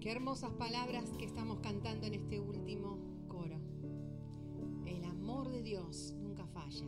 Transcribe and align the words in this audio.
Qué 0.00 0.10
hermosas 0.10 0.52
palabras 0.52 1.04
que 1.18 1.26
estamos 1.26 1.58
cantando 1.60 2.06
en 2.06 2.14
este 2.14 2.40
último 2.40 2.96
coro. 3.28 3.60
El 4.86 5.04
amor 5.04 5.50
de 5.50 5.62
Dios 5.62 6.14
nunca 6.16 6.46
falla. 6.46 6.86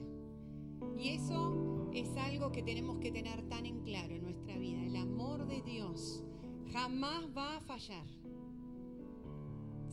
Y 0.97 1.11
eso 1.11 1.91
es 1.93 2.09
algo 2.17 2.53
que 2.53 2.63
tenemos 2.63 2.97
que 3.01 3.13
tener 3.13 3.47
tan 3.51 3.67
en 3.67 3.83
claro 3.83 4.15
en 4.15 4.23
nuestra 4.23 4.57
vida. 4.57 4.83
El 4.83 4.97
amor 4.97 5.47
de 5.47 5.61
Dios 5.61 6.25
jamás 6.73 7.27
va 7.37 7.59
a 7.59 7.61
fallar. 7.61 8.07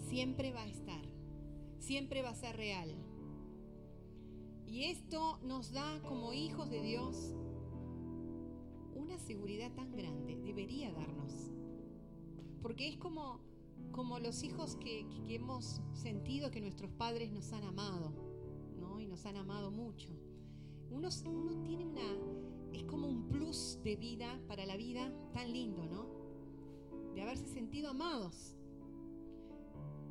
Siempre 0.07 0.53
va 0.53 0.61
a 0.61 0.69
estar. 0.69 1.03
Siempre 1.79 2.21
va 2.21 2.29
a 2.29 2.35
ser 2.35 2.55
real. 2.55 2.95
Y 4.65 4.85
esto 4.85 5.39
nos 5.43 5.73
da 5.73 6.01
como 6.03 6.31
hijos 6.31 6.69
de 6.69 6.81
Dios 6.81 7.35
una 8.95 9.19
seguridad 9.19 9.73
tan 9.73 9.91
grande. 9.91 10.37
Debería 10.41 10.93
darnos 10.93 11.48
porque 12.61 12.87
es 12.87 12.97
como, 12.97 13.39
como 13.91 14.19
los 14.19 14.43
hijos 14.43 14.75
que, 14.77 15.05
hemos 15.27 15.81
sentido 15.93 16.51
que 16.51 16.61
nuestros 16.61 16.91
padres 16.91 17.31
nos 17.31 17.51
han 17.53 17.63
amado, 17.63 18.13
¿no? 18.79 18.99
Y 18.99 19.07
nos 19.07 19.25
han 19.25 19.37
amado 19.37 19.71
mucho. 19.71 20.09
Uno, 20.89 21.09
uno 21.25 21.61
tiene 21.61 21.85
una, 21.85 22.17
es 22.73 22.83
como 22.83 23.07
un 23.07 23.27
plus 23.27 23.79
de 23.83 23.95
vida 23.95 24.41
para 24.47 24.65
la 24.65 24.75
vida 24.75 25.11
tan 25.33 25.51
lindo, 25.51 25.85
¿no? 25.85 26.07
De 27.13 27.21
haberse 27.21 27.47
sentido 27.47 27.89
amados. 27.89 28.55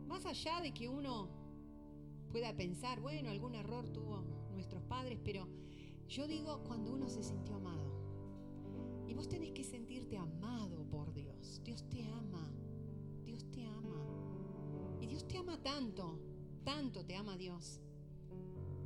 Más 0.07 0.25
allá 0.25 0.61
de 0.61 0.73
que 0.73 0.89
uno 0.89 1.29
pueda 2.31 2.55
pensar, 2.57 3.01
bueno, 3.01 3.31
algún 3.31 3.55
error 3.55 3.89
tuvo 3.89 4.25
nuestros 4.53 4.83
padres, 4.85 5.19
pero 5.25 5.47
yo 6.09 6.27
digo 6.27 6.63
cuando 6.67 6.93
uno 6.93 7.09
se 7.09 7.23
sintió 7.23 7.57
amado. 7.57 7.89
Y 9.07 9.15
vos 9.15 9.29
tenés 9.29 9.53
que 9.53 9.65
sentirte 9.65 10.17
amado 10.17 10.85
por 10.91 11.13
Dios. 11.65 11.85
Te 11.91 12.05
ama. 12.05 12.51
Dios 13.25 13.45
te 13.51 13.67
ama. 13.67 13.97
Y 15.01 15.07
Dios 15.07 15.27
te 15.27 15.37
ama 15.39 15.63
tanto, 15.63 16.19
tanto 16.65 17.05
te 17.05 17.15
ama 17.15 17.37
Dios, 17.37 17.81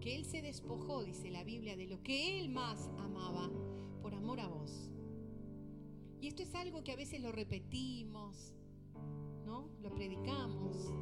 que 0.01 0.17
Él 0.17 0.25
se 0.25 0.43
despojó, 0.43 1.05
dice 1.05 1.31
la 1.31 1.45
Biblia, 1.45 1.77
de 1.77 1.87
lo 1.87 2.03
que 2.03 2.41
Él 2.41 2.49
más 2.49 2.91
amaba 2.99 3.51
por 4.03 4.15
amor 4.15 4.41
a 4.41 4.49
vos. 4.49 4.91
Y 6.21 6.29
esto 6.29 6.43
es 6.43 6.55
algo 6.55 6.85
que 6.85 6.93
a 6.93 6.97
veces 6.97 7.21
lo 7.21 7.33
repetimos, 7.33 8.55
¿no? 9.45 9.69
Lo 9.81 9.93
predicamos. 9.95 10.93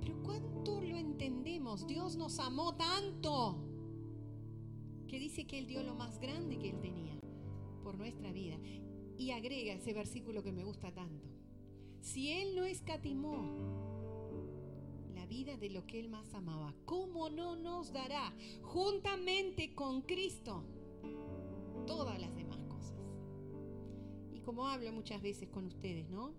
Pero 0.00 0.22
¿cuánto 0.22 0.80
lo 0.80 0.96
entendemos? 0.96 1.86
Dios 1.86 2.16
nos 2.16 2.38
amó 2.38 2.76
tanto 2.76 3.58
que 5.08 5.18
dice 5.18 5.46
que 5.46 5.58
Él 5.58 5.66
dio 5.66 5.82
lo 5.82 5.94
más 5.94 6.18
grande 6.18 6.58
que 6.58 6.70
Él 6.70 6.80
tenía 6.80 7.18
por 7.82 7.96
nuestra 7.96 8.32
vida. 8.32 8.56
Y 9.18 9.30
agrega 9.30 9.72
ese 9.72 9.92
versículo 9.92 10.42
que 10.42 10.52
me 10.52 10.64
gusta 10.64 10.92
tanto. 10.92 11.28
Si 12.00 12.30
Él 12.30 12.54
no 12.54 12.64
escatimó 12.64 13.42
la 15.14 15.26
vida 15.26 15.56
de 15.56 15.70
lo 15.70 15.86
que 15.86 15.98
Él 15.98 16.08
más 16.08 16.32
amaba, 16.34 16.74
¿cómo 16.84 17.30
no 17.30 17.56
nos 17.56 17.92
dará 17.92 18.32
juntamente 18.62 19.74
con 19.74 20.02
Cristo 20.02 20.62
todas 21.86 22.20
las 22.20 22.34
demás 22.36 22.62
cosas? 22.64 22.94
Y 24.34 24.40
como 24.40 24.68
hablo 24.68 24.92
muchas 24.92 25.20
veces 25.22 25.48
con 25.48 25.66
ustedes, 25.66 26.08
¿no? 26.08 26.34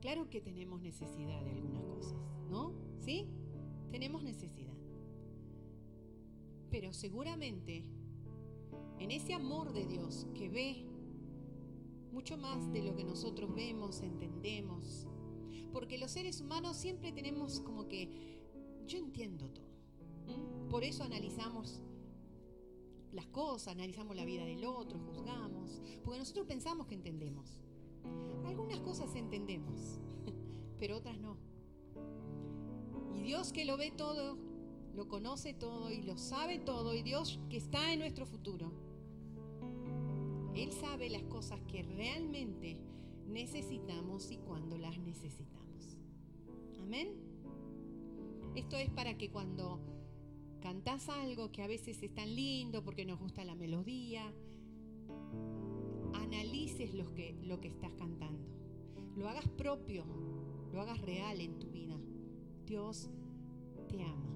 Claro 0.00 0.30
que 0.30 0.40
tenemos 0.40 0.80
necesidad 0.80 1.44
de 1.44 1.50
algunas 1.50 1.84
cosas, 1.84 2.18
¿no? 2.50 2.72
¿Sí? 3.00 3.26
Tenemos 3.90 4.22
necesidad. 4.22 4.74
Pero 6.70 6.92
seguramente 6.92 7.84
en 8.98 9.10
ese 9.10 9.34
amor 9.34 9.72
de 9.72 9.86
Dios 9.86 10.26
que 10.34 10.48
ve 10.48 10.91
mucho 12.12 12.36
más 12.36 12.72
de 12.72 12.82
lo 12.82 12.94
que 12.94 13.04
nosotros 13.04 13.52
vemos, 13.54 14.00
entendemos. 14.02 15.06
Porque 15.72 15.98
los 15.98 16.10
seres 16.10 16.40
humanos 16.40 16.76
siempre 16.76 17.12
tenemos 17.12 17.60
como 17.60 17.88
que, 17.88 18.38
yo 18.86 18.98
entiendo 18.98 19.48
todo. 19.50 19.72
Por 20.68 20.84
eso 20.84 21.02
analizamos 21.02 21.80
las 23.12 23.26
cosas, 23.26 23.74
analizamos 23.74 24.16
la 24.16 24.24
vida 24.24 24.44
del 24.44 24.64
otro, 24.64 24.98
juzgamos. 24.98 25.82
Porque 26.04 26.18
nosotros 26.18 26.46
pensamos 26.46 26.86
que 26.86 26.94
entendemos. 26.94 27.58
Algunas 28.44 28.80
cosas 28.80 29.14
entendemos, 29.14 30.00
pero 30.78 30.98
otras 30.98 31.18
no. 31.18 31.36
Y 33.14 33.22
Dios 33.22 33.52
que 33.52 33.64
lo 33.64 33.76
ve 33.76 33.90
todo, 33.90 34.36
lo 34.94 35.08
conoce 35.08 35.54
todo 35.54 35.90
y 35.90 36.02
lo 36.02 36.18
sabe 36.18 36.58
todo, 36.58 36.94
y 36.94 37.02
Dios 37.02 37.40
que 37.48 37.56
está 37.56 37.92
en 37.92 38.00
nuestro 38.00 38.26
futuro 38.26 38.72
él 40.54 40.72
sabe 40.72 41.08
las 41.08 41.22
cosas 41.24 41.60
que 41.62 41.82
realmente 41.82 42.76
necesitamos 43.28 44.30
y 44.30 44.36
cuando 44.38 44.76
las 44.78 44.98
necesitamos. 44.98 45.96
Amén. 46.80 47.08
Esto 48.54 48.76
es 48.76 48.90
para 48.90 49.16
que 49.16 49.30
cuando 49.30 49.80
cantás 50.60 51.08
algo 51.08 51.50
que 51.50 51.62
a 51.62 51.66
veces 51.66 52.02
es 52.02 52.14
tan 52.14 52.34
lindo 52.34 52.84
porque 52.84 53.04
nos 53.04 53.18
gusta 53.18 53.44
la 53.44 53.54
melodía, 53.54 54.32
analices 56.12 56.92
lo 56.94 57.12
que, 57.14 57.34
lo 57.44 57.60
que 57.60 57.68
estás 57.68 57.92
cantando. 57.94 58.46
Lo 59.16 59.28
hagas 59.28 59.48
propio, 59.48 60.04
lo 60.72 60.80
hagas 60.80 61.00
real 61.00 61.40
en 61.40 61.58
tu 61.58 61.68
vida. 61.70 61.98
Dios 62.66 63.10
te 63.88 64.02
ama. 64.02 64.30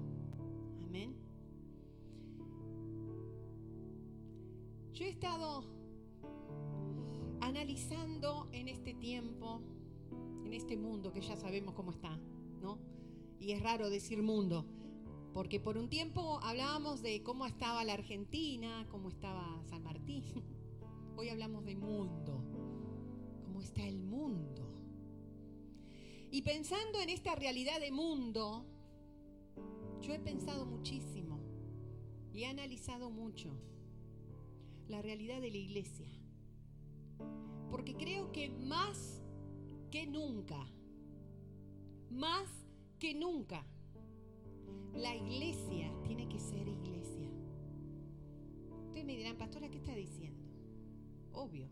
Amén. 0.83 1.15
Yo 4.93 5.05
he 5.05 5.09
estado 5.09 5.76
analizando 7.47 8.49
en 8.51 8.67
este 8.67 8.93
tiempo, 8.93 9.61
en 10.43 10.53
este 10.53 10.75
mundo 10.75 11.13
que 11.13 11.21
ya 11.21 11.37
sabemos 11.37 11.73
cómo 11.73 11.91
está, 11.91 12.19
¿no? 12.61 12.77
Y 13.39 13.51
es 13.51 13.61
raro 13.61 13.89
decir 13.89 14.21
mundo, 14.21 14.65
porque 15.33 15.59
por 15.59 15.77
un 15.77 15.87
tiempo 15.87 16.39
hablábamos 16.43 17.01
de 17.01 17.23
cómo 17.23 17.45
estaba 17.45 17.85
la 17.85 17.93
Argentina, 17.93 18.85
cómo 18.91 19.07
estaba 19.09 19.63
San 19.69 19.81
Martín. 19.83 20.23
Hoy 21.15 21.29
hablamos 21.29 21.63
de 21.63 21.75
mundo, 21.75 22.43
cómo 23.45 23.61
está 23.61 23.81
el 23.87 24.03
mundo. 24.03 24.67
Y 26.29 26.41
pensando 26.41 26.99
en 26.99 27.09
esta 27.09 27.33
realidad 27.35 27.79
de 27.79 27.91
mundo, 27.91 28.65
yo 30.01 30.13
he 30.13 30.19
pensado 30.19 30.65
muchísimo 30.65 31.39
y 32.33 32.43
he 32.43 32.47
analizado 32.47 33.09
mucho 33.09 33.57
la 34.89 35.01
realidad 35.01 35.39
de 35.39 35.49
la 35.49 35.57
iglesia. 35.57 36.16
Porque 37.69 37.95
creo 37.95 38.31
que 38.31 38.49
más 38.49 39.21
que 39.91 40.05
nunca, 40.05 40.67
más 42.09 42.49
que 42.99 43.13
nunca, 43.13 43.65
la 44.93 45.15
iglesia 45.15 45.93
tiene 46.03 46.27
que 46.27 46.39
ser 46.39 46.67
iglesia. 46.67 47.29
Ustedes 48.85 49.05
me 49.05 49.15
dirán, 49.15 49.37
pastora, 49.37 49.69
¿qué 49.69 49.77
está 49.77 49.93
diciendo? 49.93 50.43
Obvio. 51.31 51.67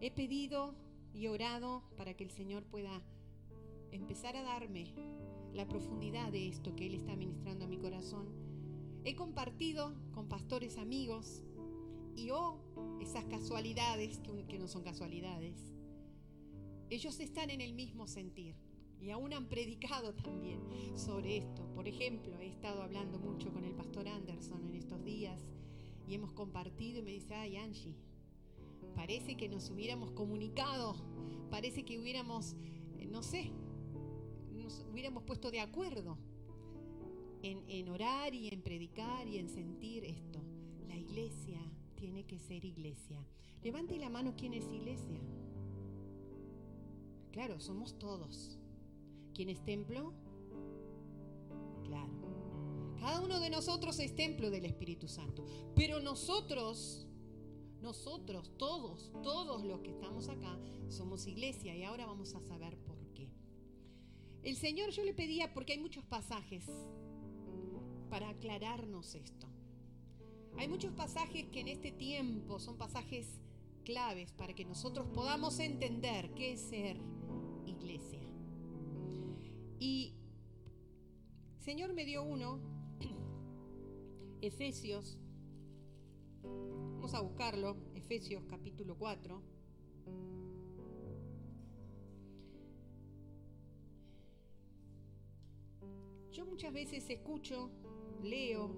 He 0.00 0.10
pedido 0.12 0.74
y 1.12 1.26
orado 1.26 1.82
para 1.96 2.14
que 2.14 2.22
el 2.24 2.30
Señor 2.30 2.64
pueda 2.64 3.02
empezar 3.90 4.36
a 4.36 4.42
darme 4.42 4.92
la 5.52 5.66
profundidad 5.66 6.30
de 6.30 6.48
esto 6.48 6.76
que 6.76 6.86
Él 6.86 6.94
está 6.94 7.16
ministrando 7.16 7.64
a 7.64 7.68
mi 7.68 7.78
corazón. 7.78 8.28
He 9.04 9.16
compartido 9.16 9.94
con 10.12 10.28
pastores 10.28 10.78
amigos 10.78 11.42
y 12.18 12.30
oh, 12.30 12.58
esas 13.00 13.24
casualidades 13.26 14.18
que, 14.48 14.58
no 14.58 14.66
son 14.66 14.82
casualidades, 14.82 15.54
ellos 16.90 17.20
están 17.20 17.50
en 17.50 17.60
el 17.60 17.74
mismo 17.74 18.08
sentir 18.08 18.56
y 19.00 19.10
aún 19.10 19.32
han 19.32 19.48
predicado 19.48 20.12
también 20.14 20.60
sobre 20.96 21.36
esto. 21.36 21.64
Por 21.74 21.86
ejemplo, 21.86 22.36
he 22.40 22.48
estado 22.48 22.82
hablando 22.82 23.18
mucho 23.20 23.52
con 23.52 23.64
el 23.64 23.74
pastor 23.74 24.08
Anderson 24.08 24.64
en 24.66 24.74
estos 24.74 25.04
días 25.04 25.40
y 26.08 26.14
hemos 26.14 26.32
compartido 26.32 26.98
y 26.98 27.02
me 27.02 27.12
dice, 27.12 27.34
ay 27.34 27.56
Angie, 27.56 27.94
parece 28.96 29.36
que 29.36 29.48
nos 29.48 29.70
hubiéramos 29.70 30.10
comunicado, 30.10 30.96
parece 31.50 31.84
que 31.84 32.00
hubiéramos, 32.00 32.56
eh, 32.98 33.06
no 33.06 33.22
sé, 33.22 33.52
nos 34.54 34.84
hubiéramos 34.90 35.22
puesto 35.22 35.52
de 35.52 35.60
acuerdo 35.60 36.18
en, 37.42 37.62
en 37.68 37.88
orar 37.88 38.34
y 38.34 38.48
en 38.48 38.60
predicar 38.60 39.28
y 39.28 39.38
en 39.38 39.48
sentir 39.48 40.04
esto. 40.04 40.42
La 40.88 40.96
iglesia 40.96 41.60
tiene 41.98 42.24
que 42.24 42.38
ser 42.38 42.64
iglesia. 42.64 43.18
Levante 43.62 43.98
la 43.98 44.08
mano 44.08 44.34
quién 44.36 44.54
es 44.54 44.64
iglesia. 44.66 45.20
Claro, 47.32 47.60
somos 47.60 47.98
todos. 47.98 48.58
¿Quién 49.34 49.48
es 49.48 49.62
templo? 49.64 50.12
Claro. 51.84 52.12
Cada 53.00 53.20
uno 53.20 53.40
de 53.40 53.50
nosotros 53.50 53.98
es 53.98 54.14
templo 54.14 54.50
del 54.50 54.64
Espíritu 54.64 55.08
Santo. 55.08 55.44
Pero 55.74 56.00
nosotros, 56.00 57.06
nosotros, 57.82 58.52
todos, 58.58 59.10
todos 59.22 59.64
los 59.64 59.80
que 59.80 59.90
estamos 59.90 60.28
acá, 60.28 60.58
somos 60.88 61.26
iglesia. 61.26 61.76
Y 61.76 61.82
ahora 61.82 62.06
vamos 62.06 62.34
a 62.34 62.40
saber 62.40 62.76
por 62.78 62.98
qué. 63.14 63.28
El 64.42 64.56
Señor 64.56 64.90
yo 64.90 65.04
le 65.04 65.14
pedía, 65.14 65.52
porque 65.52 65.72
hay 65.72 65.78
muchos 65.78 66.04
pasajes, 66.04 66.64
para 68.08 68.30
aclararnos 68.30 69.14
esto. 69.14 69.47
Hay 70.58 70.66
muchos 70.66 70.92
pasajes 70.92 71.46
que 71.46 71.60
en 71.60 71.68
este 71.68 71.92
tiempo 71.92 72.58
son 72.58 72.76
pasajes 72.76 73.38
claves 73.84 74.32
para 74.32 74.54
que 74.54 74.64
nosotros 74.64 75.06
podamos 75.14 75.60
entender 75.60 76.34
qué 76.34 76.54
es 76.54 76.60
ser 76.60 76.96
iglesia. 77.64 78.20
Y 79.78 80.16
Señor 81.60 81.92
me 81.92 82.04
dio 82.04 82.24
uno, 82.24 82.58
Efesios, 84.40 85.16
vamos 86.42 87.14
a 87.14 87.20
buscarlo, 87.20 87.76
Efesios 87.94 88.42
capítulo 88.50 88.98
4. 88.98 89.40
Yo 96.32 96.46
muchas 96.46 96.72
veces 96.72 97.08
escucho, 97.08 97.70
leo, 98.24 98.74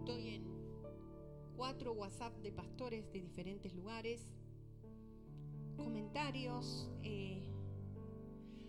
estoy 0.00 0.28
en 0.34 0.51
cuatro 1.62 1.92
WhatsApp 1.92 2.36
de 2.42 2.50
pastores 2.50 3.12
de 3.12 3.20
diferentes 3.20 3.72
lugares, 3.72 4.26
comentarios, 5.76 6.90
eh, 7.04 7.40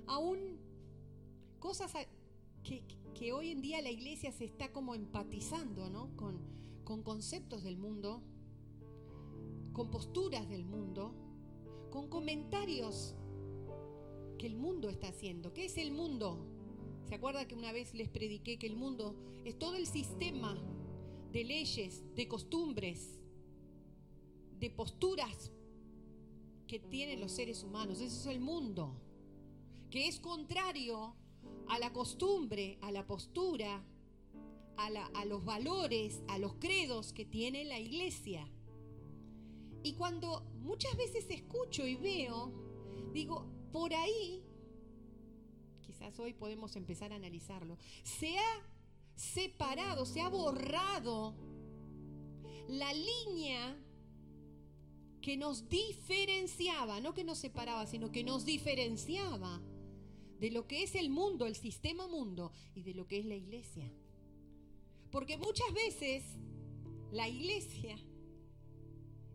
aún 0.06 0.60
cosas 1.57 1.92
que, 2.62 3.34
hoy 3.34 3.50
en 3.50 3.63
día 3.63 3.81
la 3.81 3.90
iglesia 3.90 4.31
se 4.31 4.45
está 4.45 4.72
como 4.72 4.94
empatizando 4.94 5.90
¿no? 5.90 6.16
con, 6.16 6.38
con 6.84 7.01
conceptos 7.01 7.63
del 7.63 7.78
mundo, 7.78 8.22
con 9.72 9.90
posturas 9.90 10.48
del 10.48 10.63
mundo, 10.63 11.16
con 11.90 12.10
comentarios 12.10 13.16
que 14.38 14.45
el 14.45 14.56
mundo 14.56 14.92
está 14.92 15.07
haciendo. 15.07 15.51
¿Qué 15.51 15.66
es 15.66 15.80
el 15.80 15.94
mundo? 15.94 16.45
¿Se 17.10 17.16
acuerda 17.16 17.48
que 17.48 17.56
una 17.56 17.72
vez 17.72 17.95
les 17.95 18.07
prediqué 18.07 18.60
que 18.60 18.68
el 18.68 18.75
mundo 18.75 19.16
es 19.45 19.57
todo 19.57 19.78
el 19.78 19.88
sistema 19.88 20.56
de 21.33 21.44
leyes, 21.44 22.03
de 22.15 22.27
costumbres, 22.27 23.19
de 24.59 24.69
posturas 24.69 25.51
que 26.68 26.80
tienen 26.80 27.19
los 27.19 27.31
seres 27.31 27.63
humanos? 27.63 28.00
Eso 28.00 28.30
es 28.30 28.35
el 28.35 28.39
mundo, 28.39 28.95
que 29.89 30.07
es 30.07 30.19
contrario 30.19 31.15
a 31.68 31.80
la 31.80 31.91
costumbre, 31.91 32.77
a 32.81 32.91
la 32.91 33.06
postura, 33.06 33.83
a, 34.77 35.25
los 35.25 35.44
valores, 35.44 36.21
a 36.27 36.38
los 36.38 36.53
credos 36.56 37.13
que 37.13 37.25
tiene 37.25 37.65
la 37.65 37.80
iglesia. 37.80 38.47
Y 39.81 39.94
cuando 39.94 40.44
muchas 40.62 40.95
veces 40.95 41.25
escucho 41.30 41.85
y 41.85 41.95
veo, 41.95 42.51
digo, 43.12 43.45
por 43.71 43.94
ahí, 43.94 44.44
quizás 45.81 46.18
hoy 46.19 46.33
podemos 46.33 46.75
empezar 46.75 47.12
a 47.12 47.15
analizarlo, 47.15 47.77
se 48.03 48.38
ha 48.38 48.72
separado, 49.15 50.06
se 50.06 50.21
ha 50.21 50.30
borrado 50.30 51.36
la 52.68 52.94
línea 52.94 53.77
que 55.21 55.38
nos 55.38 55.69
diferenciaba, 55.69 57.00
no 57.00 57.13
que 57.13 57.24
nos 57.24 57.38
separaba, 57.38 57.88
sino 57.88 58.12
que 58.12 58.24
nos 58.24 58.45
diferenciaba 58.45 59.62
de 60.39 60.51
lo 60.51 60.68
que 60.68 60.83
es 60.83 60.95
el 60.95 61.10
mundo, 61.10 61.45
el 61.45 61.56
sistema 61.56 62.07
mundo 62.07 62.51
y 62.75 62.83
de 62.83 62.94
lo 62.94 63.07
que 63.07 63.19
es 63.19 63.25
la 63.25 63.36
iglesia. 63.36 63.89
Porque 65.12 65.38
muchas 65.38 65.71
veces 65.74 66.24
la 67.12 67.30
iglesia 67.30 67.98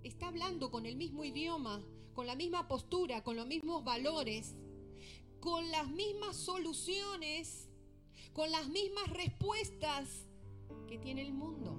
está 0.03 0.29
hablando 0.29 0.71
con 0.71 0.85
el 0.85 0.97
mismo 0.97 1.25
idioma, 1.25 1.83
con 2.13 2.27
la 2.27 2.35
misma 2.35 2.69
postura, 2.69 3.23
con 3.23 3.37
los 3.37 3.47
mismos 3.47 3.85
valores, 3.85 4.57
con 5.41 5.71
las 5.71 5.89
mismas 5.89 6.37
soluciones, 6.37 7.68
con 8.39 8.53
las 8.53 8.69
mismas 8.69 9.11
respuestas 9.11 10.25
que 10.87 10.97
tiene 10.97 11.23
el 11.23 11.33
mundo. 11.33 11.77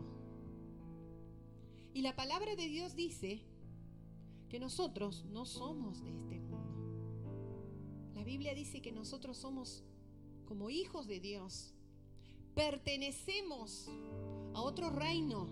Y 1.93 2.01
la 2.01 2.17
palabra 2.17 2.53
de 2.57 2.67
Dios 2.67 2.97
dice 2.97 3.39
que 4.49 4.59
nosotros 4.59 5.23
no 5.23 5.45
somos 5.45 6.03
de 6.03 6.13
este 6.13 6.37
mundo. 6.37 8.11
La 8.13 8.25
Biblia 8.25 8.53
dice 8.53 8.81
que 8.81 8.91
nosotros 8.91 9.37
somos 9.37 9.85
como 10.43 10.69
hijos 10.69 11.07
de 11.07 11.21
Dios. 11.21 11.73
Pertenecemos 12.55 13.87
a 14.53 14.61
otro 14.61 14.89
reino. 14.89 15.47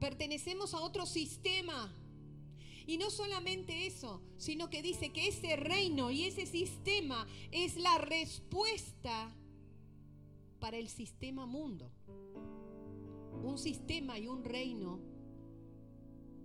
Pertenecemos 0.00 0.72
a 0.72 0.80
otro 0.80 1.04
sistema. 1.04 1.94
Y 2.86 2.96
no 2.96 3.10
solamente 3.10 3.86
eso, 3.86 4.22
sino 4.38 4.70
que 4.70 4.80
dice 4.80 5.12
que 5.12 5.28
ese 5.28 5.54
reino 5.56 6.10
y 6.10 6.24
ese 6.24 6.46
sistema 6.46 7.26
es 7.50 7.76
la 7.76 7.98
respuesta 7.98 9.35
para 10.66 10.78
el 10.78 10.88
sistema 10.88 11.46
mundo. 11.46 11.92
Un 13.44 13.56
sistema 13.56 14.18
y 14.18 14.26
un 14.26 14.42
reino 14.42 14.98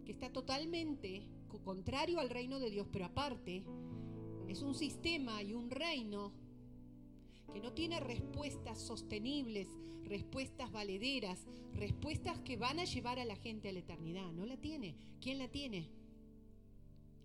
que 0.05 0.11
está 0.11 0.31
totalmente 0.31 1.23
contrario 1.63 2.19
al 2.19 2.29
reino 2.29 2.59
de 2.59 2.69
Dios, 2.69 2.87
pero 2.91 3.05
aparte 3.05 3.63
es 4.47 4.61
un 4.61 4.75
sistema 4.75 5.41
y 5.41 5.55
un 5.55 5.71
reino 5.71 6.33
que 7.51 7.59
no 7.61 7.73
tiene 7.73 7.99
respuestas 7.99 8.79
sostenibles, 8.79 9.67
respuestas 10.03 10.71
valederas, 10.71 11.47
respuestas 11.73 12.37
que 12.41 12.57
van 12.57 12.77
a 12.77 12.85
llevar 12.85 13.17
a 13.17 13.25
la 13.25 13.35
gente 13.35 13.69
a 13.69 13.71
la 13.71 13.79
eternidad. 13.79 14.31
No 14.33 14.45
la 14.45 14.57
tiene. 14.57 14.95
¿Quién 15.19 15.39
la 15.39 15.47
tiene? 15.47 15.89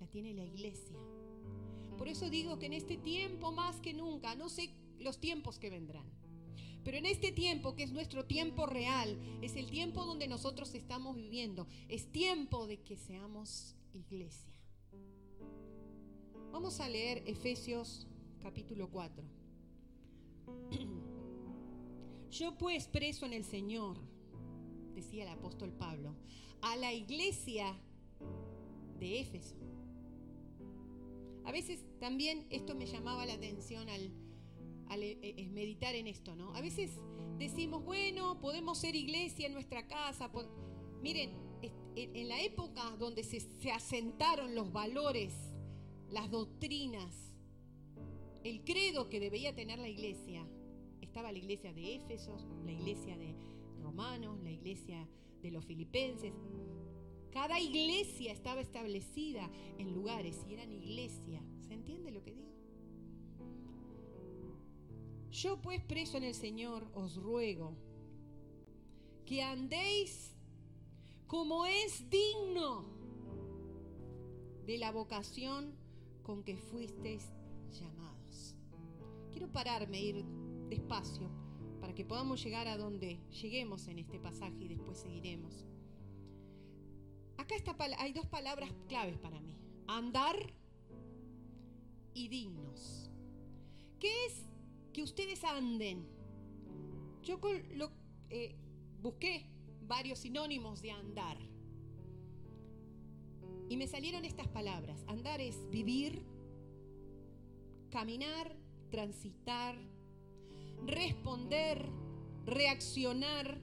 La 0.00 0.06
tiene 0.06 0.32
la 0.32 0.46
iglesia. 0.46 0.96
Por 1.98 2.08
eso 2.08 2.30
digo 2.30 2.58
que 2.58 2.64
en 2.64 2.72
este 2.72 2.96
tiempo 2.96 3.52
más 3.52 3.82
que 3.82 3.92
nunca, 3.92 4.34
no 4.34 4.48
sé 4.48 4.70
los 4.98 5.20
tiempos 5.20 5.58
que 5.58 5.68
vendrán, 5.68 6.15
pero 6.86 6.98
en 6.98 7.06
este 7.06 7.32
tiempo 7.32 7.74
que 7.74 7.82
es 7.82 7.90
nuestro 7.90 8.26
tiempo 8.26 8.64
real, 8.64 9.18
es 9.42 9.56
el 9.56 9.68
tiempo 9.68 10.04
donde 10.04 10.28
nosotros 10.28 10.72
estamos 10.72 11.16
viviendo, 11.16 11.66
es 11.88 12.12
tiempo 12.12 12.68
de 12.68 12.78
que 12.78 12.96
seamos 12.96 13.74
iglesia. 13.92 14.54
Vamos 16.52 16.78
a 16.78 16.88
leer 16.88 17.24
Efesios 17.26 18.06
capítulo 18.40 18.88
4. 18.88 19.24
Yo 22.30 22.56
pues 22.56 22.86
preso 22.86 23.26
en 23.26 23.32
el 23.32 23.42
Señor, 23.42 23.98
decía 24.94 25.24
el 25.24 25.30
apóstol 25.30 25.72
Pablo, 25.72 26.14
a 26.62 26.76
la 26.76 26.92
iglesia 26.92 27.76
de 29.00 29.22
Éfeso. 29.22 29.56
A 31.44 31.50
veces 31.50 31.84
también 31.98 32.46
esto 32.50 32.76
me 32.76 32.86
llamaba 32.86 33.26
la 33.26 33.34
atención 33.34 33.88
al, 33.88 34.12
eh, 34.90 35.18
eh, 35.22 35.48
meditar 35.52 35.94
en 35.94 36.06
esto, 36.06 36.34
¿no? 36.36 36.54
A 36.54 36.60
veces 36.60 36.98
decimos, 37.38 37.84
bueno, 37.84 38.40
podemos 38.40 38.78
ser 38.78 38.94
iglesia 38.94 39.46
en 39.46 39.52
nuestra 39.52 39.86
casa. 39.86 40.30
Miren, 41.02 41.32
en 41.94 42.28
la 42.28 42.40
época 42.40 42.94
donde 42.98 43.24
se 43.24 43.72
asentaron 43.72 44.54
los 44.54 44.72
valores 44.72 45.32
las 46.10 46.30
doctrinas, 46.30 47.34
el 48.44 48.62
credo 48.64 49.08
que 49.08 49.20
debía 49.20 49.54
tener 49.54 49.78
la 49.78 49.88
iglesia. 49.88 50.46
Estaba 51.00 51.32
la 51.32 51.38
iglesia 51.38 51.72
de 51.72 51.96
Éfesos, 51.96 52.46
la 52.64 52.72
iglesia 52.72 53.16
de 53.16 53.34
Romanos, 53.80 54.38
la 54.42 54.50
iglesia 54.50 55.08
de 55.42 55.50
los 55.50 55.64
filipenses. 55.64 56.32
Cada 57.30 57.60
iglesia 57.60 58.32
estaba 58.32 58.60
establecida 58.60 59.50
en 59.78 59.92
lugares 59.92 60.44
y 60.48 60.54
eran 60.54 60.72
iglesia. 60.72 61.42
¿Se 61.66 61.74
entiende 61.74 62.10
lo 62.10 62.22
que 62.22 62.32
digo? 62.32 62.45
Yo 65.30 65.60
pues 65.60 65.82
preso 65.82 66.16
en 66.16 66.24
el 66.24 66.34
Señor 66.34 66.86
os 66.94 67.16
ruego 67.16 67.74
que 69.24 69.42
andéis 69.42 70.34
como 71.26 71.66
es 71.66 72.08
digno 72.08 72.84
de 74.64 74.78
la 74.78 74.92
vocación 74.92 75.74
con 76.22 76.42
que 76.42 76.56
fuisteis 76.56 77.30
llamados. 77.70 78.54
Quiero 79.30 79.50
pararme, 79.50 80.00
ir 80.00 80.24
despacio, 80.68 81.30
para 81.80 81.94
que 81.94 82.04
podamos 82.04 82.42
llegar 82.42 82.66
a 82.68 82.76
donde 82.76 83.20
lleguemos 83.30 83.86
en 83.88 83.98
este 83.98 84.18
pasaje 84.18 84.64
y 84.64 84.68
después 84.68 84.98
seguiremos. 84.98 85.66
Acá 87.36 87.54
está, 87.54 87.76
hay 87.98 88.12
dos 88.12 88.26
palabras 88.26 88.72
claves 88.88 89.18
para 89.18 89.40
mí. 89.40 89.56
Andar 89.86 90.52
y 92.14 92.28
dignos. 92.28 93.10
¿Qué 94.00 94.26
es 94.26 94.44
que 94.96 95.02
ustedes 95.02 95.44
anden? 95.44 96.08
Yo 97.22 97.38
lo, 97.74 97.90
eh, 98.30 98.56
busqué 99.02 99.46
varios 99.82 100.20
sinónimos 100.20 100.80
de 100.80 100.90
andar. 100.90 101.36
Y 103.68 103.76
me 103.76 103.86
salieron 103.88 104.24
estas 104.24 104.48
palabras. 104.48 105.04
Andar 105.06 105.42
es 105.42 105.68
vivir, 105.68 106.24
caminar, 107.90 108.56
transitar, 108.90 109.76
responder, 110.86 111.90
reaccionar. 112.46 113.60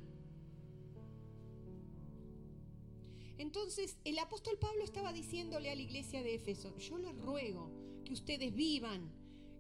Entonces 3.40 3.98
el 4.04 4.20
apóstol 4.20 4.60
Pablo 4.60 4.84
estaba 4.84 5.12
diciéndole 5.12 5.72
a 5.72 5.76
la 5.76 5.82
iglesia 5.82 6.22
de 6.22 6.36
Éfeso, 6.36 6.78
yo 6.78 7.00
les 7.00 7.20
ruego 7.20 7.72
que 8.06 8.14
ustedes 8.14 8.54
vivan, 8.54 9.12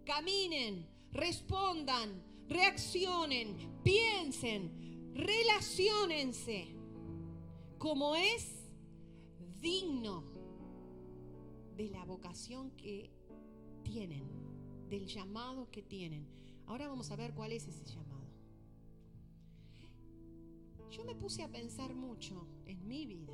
caminen, 0.05 0.92
respondan, 1.13 2.21
reaccionen, 2.49 3.79
piensen, 3.83 5.13
relacionense 5.13 6.75
como 7.77 8.15
es 8.15 8.71
digno 9.61 10.23
de 11.77 11.89
la 11.89 12.03
vocación 12.05 12.71
que 12.71 13.11
tienen, 13.83 14.27
del 14.89 15.05
llamado 15.05 15.69
que 15.71 15.81
tienen. 15.81 16.27
Ahora 16.65 16.87
vamos 16.87 17.11
a 17.11 17.15
ver 17.15 17.33
cuál 17.33 17.51
es 17.51 17.67
ese 17.67 17.85
llamado. 17.85 18.13
Yo 20.89 21.03
me 21.03 21.15
puse 21.15 21.43
a 21.43 21.51
pensar 21.51 21.93
mucho 21.95 22.47
en 22.65 22.87
mi 22.87 23.05
vida. 23.05 23.33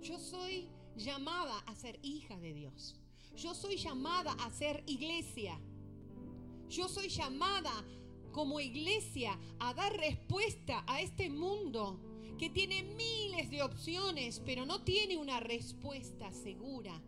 Yo 0.00 0.18
soy 0.18 0.68
llamada 0.96 1.58
a 1.60 1.74
ser 1.74 1.98
hija 2.02 2.38
de 2.38 2.52
Dios. 2.52 3.00
Yo 3.36 3.54
soy 3.54 3.76
llamada 3.76 4.32
a 4.32 4.50
ser 4.50 4.82
iglesia. 4.86 5.60
Yo 6.68 6.88
soy 6.88 7.08
llamada 7.08 7.84
como 8.32 8.60
iglesia 8.60 9.38
a 9.58 9.74
dar 9.74 9.94
respuesta 9.96 10.84
a 10.86 11.00
este 11.00 11.28
mundo 11.28 12.00
que 12.38 12.50
tiene 12.50 12.82
miles 12.82 13.50
de 13.50 13.62
opciones, 13.62 14.40
pero 14.44 14.66
no 14.66 14.82
tiene 14.82 15.16
una 15.16 15.40
respuesta 15.40 16.32
segura 16.32 17.00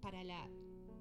para 0.00 0.22
la 0.24 0.48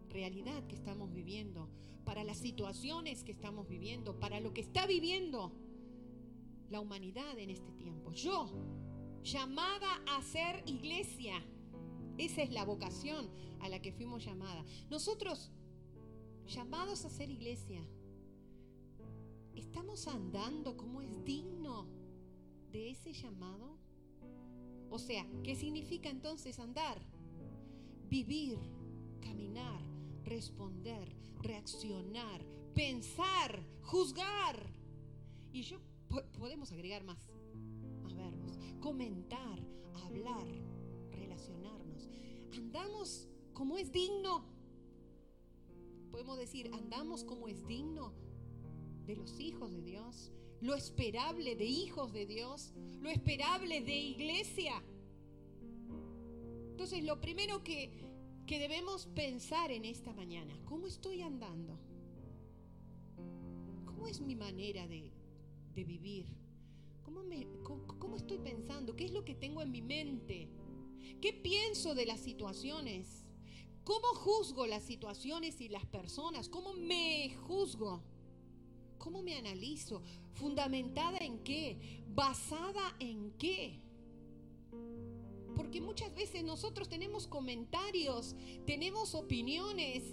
realidad 0.10 0.66
que 0.68 0.76
estamos 0.76 1.12
viviendo, 1.14 1.68
para 2.06 2.24
las 2.24 2.38
situaciones 2.38 3.24
que 3.24 3.32
estamos 3.32 3.68
viviendo, 3.68 4.20
para 4.20 4.40
lo 4.40 4.54
que 4.54 4.62
está 4.62 4.86
viviendo 4.86 5.52
la 6.70 6.80
humanidad 6.80 7.38
en 7.38 7.50
este 7.50 7.72
tiempo. 7.74 8.12
Yo, 8.12 8.52
llamada 9.24 10.02
a 10.08 10.22
ser 10.22 10.64
iglesia, 10.66 11.44
esa 12.18 12.42
es 12.42 12.52
la 12.52 12.66
vocación 12.66 13.30
a 13.60 13.70
la 13.70 13.82
que 13.82 13.92
fuimos 13.92 14.26
llamadas. 14.26 14.66
Nosotros, 14.90 15.52
llamados 16.48 17.06
a 17.06 17.10
ser 17.10 17.30
iglesia, 17.30 17.82
¿estamos 19.56 20.08
andando 20.08 20.78
como 20.78 21.02
es 21.02 21.24
digno 21.24 21.88
de 22.72 22.92
ese 22.92 23.14
llamado? 23.14 23.78
O 24.90 25.00
sea, 25.00 25.26
¿qué 25.44 25.56
significa 25.56 26.10
entonces 26.10 26.60
andar? 26.60 27.02
Vivir, 28.10 28.58
caminar, 29.22 29.82
responder, 30.24 31.14
reaccionar, 31.42 32.46
pensar, 32.74 33.64
juzgar. 33.82 34.74
Y 35.52 35.64
yo 35.64 35.80
podemos 36.40 36.72
agregar 36.72 37.04
más, 37.04 37.30
más 38.02 38.16
verbos. 38.16 38.58
Comentar, 38.80 39.60
hablar. 40.06 40.67
Andamos 42.58 43.28
como 43.54 43.78
es 43.78 43.92
digno. 43.92 44.46
Podemos 46.12 46.38
decir, 46.38 46.70
andamos 46.74 47.24
como 47.24 47.48
es 47.48 47.66
digno 47.68 48.14
de 49.06 49.16
los 49.16 49.40
hijos 49.40 49.72
de 49.72 49.82
Dios, 49.82 50.32
lo 50.62 50.76
esperable 50.76 51.56
de 51.56 51.66
hijos 51.66 52.12
de 52.14 52.26
Dios, 52.26 52.74
lo 53.02 53.10
esperable 53.10 53.82
de 53.82 53.96
iglesia. 53.96 54.84
Entonces, 56.72 57.04
lo 57.04 57.20
primero 57.22 57.64
que, 57.64 57.92
que 58.46 58.60
debemos 58.60 59.08
pensar 59.08 59.72
en 59.72 59.86
esta 59.86 60.14
mañana, 60.14 60.58
¿cómo 60.66 60.88
estoy 60.88 61.22
andando? 61.22 61.78
¿Cómo 63.86 64.08
es 64.08 64.22
mi 64.22 64.36
manera 64.36 64.88
de, 64.88 65.12
de 65.74 65.84
vivir? 65.84 66.28
¿Cómo, 67.04 67.24
me, 67.24 67.48
cómo, 67.64 68.16
estoy 68.18 68.38
pensando? 68.40 68.96
¿Qué 68.96 69.06
es 69.06 69.12
lo 69.12 69.24
que 69.24 69.34
tengo 69.34 69.62
en 69.62 69.72
mi 69.72 69.82
mente? 69.82 70.50
¿Qué 71.22 71.34
pienso 71.34 71.96
de 71.96 72.06
las 72.06 72.20
situaciones? 72.20 73.26
¿Cómo 73.84 74.08
juzgo 74.16 74.68
las 74.68 74.84
situaciones 74.84 75.62
y 75.62 75.70
las 75.70 75.86
personas? 75.86 76.50
¿Cómo 76.50 76.74
me 76.74 77.34
juzgo? 77.48 78.04
¿Cómo 78.98 79.22
me 79.24 79.36
analizo? 79.36 80.04
¿Fundamentada 80.34 81.20
en 81.20 81.40
qué? 81.44 82.04
¿Basada 82.10 82.96
en 83.00 83.32
qué? 83.38 83.80
Porque 85.56 85.80
muchas 85.80 86.14
veces 86.14 86.44
nosotros 86.44 86.90
tenemos 86.90 87.28
comentarios, 87.28 88.36
tenemos 88.66 89.16
opiniones 89.16 90.04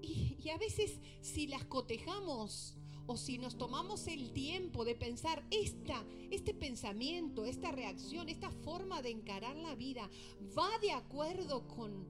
y, 0.00 0.48
a 0.48 0.56
veces 0.56 0.98
si 1.20 1.46
las 1.46 1.64
cotejamos 1.66 2.76
o 3.10 3.16
si 3.16 3.38
nos 3.38 3.56
tomamos 3.58 4.06
el 4.06 4.30
tiempo 4.30 4.84
de 4.84 4.94
pensar 4.94 5.42
esta, 5.50 6.00
este 6.30 6.54
pensamiento, 6.54 7.44
esta 7.44 7.72
reacción, 7.72 8.28
esta 8.28 8.52
forma 8.52 9.02
de 9.02 9.10
encarar 9.10 9.56
la 9.56 9.74
vida, 9.74 10.08
va 10.56 10.70
de 10.80 10.92
acuerdo 10.92 11.66
con 11.66 12.06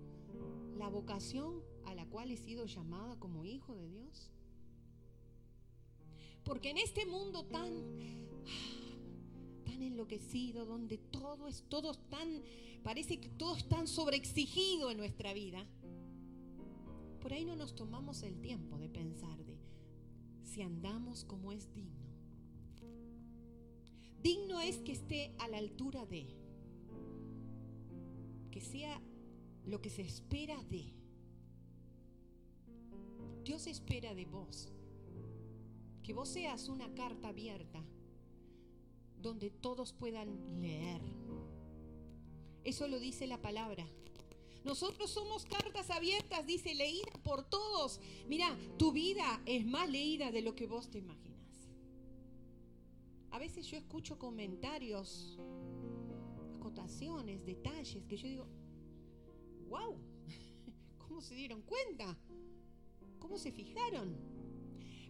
la 0.77 0.89
vocación 0.89 1.63
a 1.87 1.95
la 1.95 2.05
cual 2.05 2.31
he 2.31 2.37
sido 2.37 2.67
llamada 2.67 3.19
como 3.19 3.47
hijo 3.47 3.75
de 3.77 3.89
Dios. 3.89 4.31
Porque 6.45 6.69
en 6.69 6.77
este 6.77 7.07
mundo 7.07 7.47
tan 7.47 7.73
tan 9.65 9.83
enloquecido, 9.83 10.67
donde 10.67 10.99
todo 10.99 11.49
es 11.49 11.65
todo 11.71 11.95
tan 11.95 12.43
parece 12.83 13.19
que 13.19 13.31
todo 13.31 13.57
es 13.57 13.67
tan 13.67 13.89
sobreexigido 13.89 14.91
en 14.91 14.99
nuestra 14.99 15.33
vida. 15.33 15.67
Por 17.23 17.33
ahí 17.33 17.47
no 17.47 17.57
nos 17.57 17.75
tomamos 17.75 18.23
el 18.23 18.39
tiempo 18.43 18.77
de 18.77 18.91
pensar 18.91 19.41
si 20.51 20.63
andamos 20.63 21.25
como 21.25 21.53
es 21.53 21.73
digno. 21.73 22.11
Digno 24.23 24.61
es 24.61 24.79
que 24.79 24.93
esté 24.93 25.33
a 25.39 25.49
la 25.49 25.59
altura 25.59 26.05
de, 26.07 26.27
que 28.51 28.61
sea 28.61 29.01
lo 29.65 29.81
que 29.81 29.91
se 29.91 30.03
espera 30.03 30.63
de. 30.65 30.93
Dios 33.45 33.67
espera 33.67 34.15
de 34.15 34.27
vos 34.27 34.73
que 36.03 36.15
vos 36.15 36.29
seas 36.29 36.69
una 36.69 36.93
carta 36.95 37.29
abierta 37.29 37.81
donde 39.23 39.51
todos 39.51 39.93
puedan 39.93 40.61
leer. 40.61 41.01
Eso 42.65 42.89
lo 42.89 42.99
dice 42.99 43.27
la 43.27 43.41
palabra. 43.41 43.87
Nosotros 44.65 45.11
somos 45.11 45.47
cartas 45.47 45.91
abiertas, 45.91 46.47
dice, 46.47 46.75
leída 46.75 47.13
por 47.23 47.45
todos. 47.45 48.01
Mira, 48.29 48.57
tu 48.79 48.93
vida 48.93 49.41
es 49.47 49.65
más 49.65 49.89
leída 49.89 50.31
de 50.31 50.43
lo 50.43 50.55
que 50.55 50.67
vos 50.67 50.91
te 50.91 50.99
imaginas. 50.99 51.31
A 53.31 53.39
veces 53.39 53.67
yo 53.67 53.79
escucho 53.79 54.19
comentarios, 54.19 55.39
acotaciones, 56.57 57.45
detalles, 57.47 58.05
que 58.07 58.17
yo 58.17 58.29
digo, 58.29 58.47
wow, 59.69 59.97
¿cómo 60.99 61.21
se 61.21 61.35
dieron 61.35 61.63
cuenta? 61.63 62.17
¿Cómo 63.19 63.39
se 63.39 63.53
fijaron? 63.53 64.17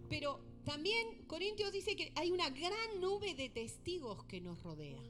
Pero 0.09 0.41
también 0.65 1.25
Corintios 1.27 1.73
dice 1.73 1.97
que 1.97 2.13
hay 2.17 2.31
una 2.31 2.51
gran 2.51 3.01
nube 3.01 3.35
de 3.35 3.49
testigos 3.49 4.25
que 4.25 4.41
nos 4.41 4.63
rodea. 4.63 5.03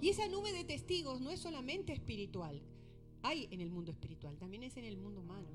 Y 0.00 0.10
esa 0.10 0.28
nube 0.28 0.52
de 0.52 0.64
testigos 0.64 1.20
no 1.20 1.30
es 1.30 1.40
solamente 1.40 1.92
espiritual, 1.92 2.62
hay 3.22 3.48
en 3.50 3.60
el 3.60 3.70
mundo 3.70 3.90
espiritual, 3.90 4.38
también 4.38 4.62
es 4.62 4.76
en 4.76 4.84
el 4.84 4.96
mundo 4.96 5.20
humano. 5.20 5.48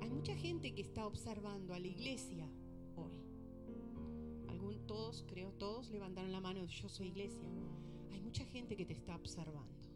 Hay 0.00 0.10
mucha 0.10 0.34
gente 0.36 0.74
que 0.74 0.82
está 0.82 1.06
observando 1.06 1.72
a 1.72 1.78
la 1.78 1.86
iglesia 1.86 2.48
hoy. 2.96 3.22
Algún, 4.48 4.86
todos, 4.86 5.24
creo, 5.28 5.52
todos 5.52 5.90
levantaron 5.90 6.32
la 6.32 6.40
mano, 6.40 6.64
yo 6.64 6.88
soy 6.88 7.08
iglesia. 7.08 7.48
Hay 8.12 8.20
mucha 8.20 8.44
gente 8.46 8.76
que 8.76 8.84
te 8.84 8.92
está 8.92 9.14
observando. 9.14 9.88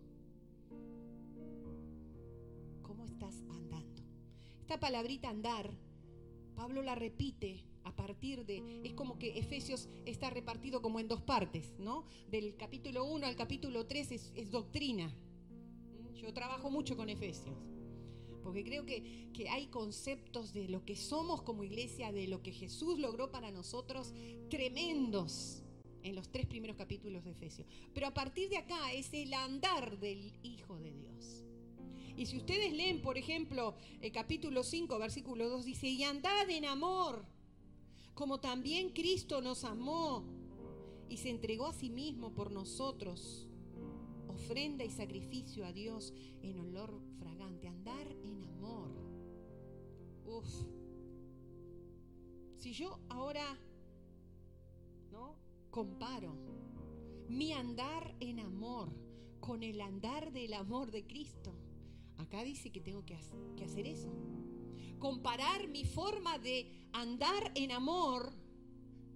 ¿Cómo 2.82 3.04
estás 3.04 3.42
andando? 3.50 4.02
Esta 4.60 4.78
palabrita 4.78 5.28
andar, 5.28 5.74
Pablo 6.54 6.82
la 6.82 6.94
repite 6.94 7.64
partir 7.98 8.46
de, 8.46 8.80
es 8.84 8.94
como 8.94 9.18
que 9.18 9.36
Efesios 9.40 9.88
está 10.06 10.30
repartido 10.30 10.80
como 10.80 11.00
en 11.00 11.08
dos 11.08 11.20
partes, 11.20 11.74
¿no? 11.80 12.06
Del 12.30 12.56
capítulo 12.56 13.04
1 13.04 13.26
al 13.26 13.34
capítulo 13.34 13.86
3 13.86 14.12
es, 14.36 14.50
doctrina. 14.52 15.12
Yo 16.14 16.32
trabajo 16.32 16.70
mucho 16.70 16.96
con 16.96 17.08
Efesios, 17.08 17.56
porque 18.44 18.62
creo 18.62 18.86
que, 18.86 19.30
que 19.34 19.48
hay 19.48 19.66
conceptos 19.66 20.52
de 20.52 20.68
lo 20.68 20.84
que 20.84 20.94
somos 20.94 21.42
como 21.42 21.64
iglesia, 21.64 22.12
de 22.12 22.28
lo 22.28 22.40
que 22.40 22.52
Jesús 22.52 23.00
logró 23.00 23.32
para 23.32 23.50
nosotros, 23.50 24.14
tremendos 24.48 25.64
en 26.04 26.14
los 26.14 26.30
tres 26.30 26.46
primeros 26.46 26.76
capítulos 26.76 27.24
de 27.24 27.32
Efesios. 27.32 27.66
Pero 27.92 28.06
a 28.06 28.14
partir 28.14 28.48
de 28.48 28.58
acá 28.58 28.92
es 28.92 29.12
el 29.12 29.34
andar 29.34 29.98
del 29.98 30.38
Hijo 30.44 30.78
de 30.78 30.92
Dios. 30.92 31.44
Y 32.16 32.26
si 32.26 32.36
ustedes 32.36 32.72
leen, 32.72 33.02
por 33.02 33.18
ejemplo, 33.18 33.74
el 34.00 34.12
capítulo 34.12 34.62
5, 34.62 34.98
versículo 35.00 35.48
2, 35.48 35.64
dice, 35.64 35.88
y 35.88 36.04
andad 36.04 36.48
en 36.48 36.64
amor 36.64 37.37
como 38.18 38.40
también 38.40 38.90
Cristo 38.90 39.40
nos 39.40 39.62
amó 39.62 40.24
y 41.08 41.18
se 41.18 41.30
entregó 41.30 41.66
a 41.66 41.72
sí 41.72 41.88
mismo 41.88 42.34
por 42.34 42.50
nosotros, 42.50 43.46
ofrenda 44.26 44.82
y 44.82 44.90
sacrificio 44.90 45.64
a 45.64 45.72
Dios 45.72 46.12
en 46.42 46.58
olor 46.58 47.00
fragante, 47.20 47.68
andar 47.68 48.10
en 48.24 48.42
amor. 48.42 48.90
Uf. 50.26 50.48
Si 52.56 52.72
yo 52.72 52.98
ahora 53.08 53.56
no 55.12 55.36
comparo 55.70 56.34
mi 57.28 57.52
andar 57.52 58.16
en 58.18 58.40
amor 58.40 58.90
con 59.38 59.62
el 59.62 59.80
andar 59.80 60.32
del 60.32 60.54
amor 60.54 60.90
de 60.90 61.06
Cristo, 61.06 61.54
acá 62.16 62.42
dice 62.42 62.72
que 62.72 62.80
tengo 62.80 63.04
que 63.06 63.14
hacer 63.64 63.86
eso 63.86 64.10
comparar 64.98 65.68
mi 65.68 65.84
forma 65.84 66.38
de 66.38 66.88
andar 66.92 67.52
en 67.54 67.72
amor 67.72 68.32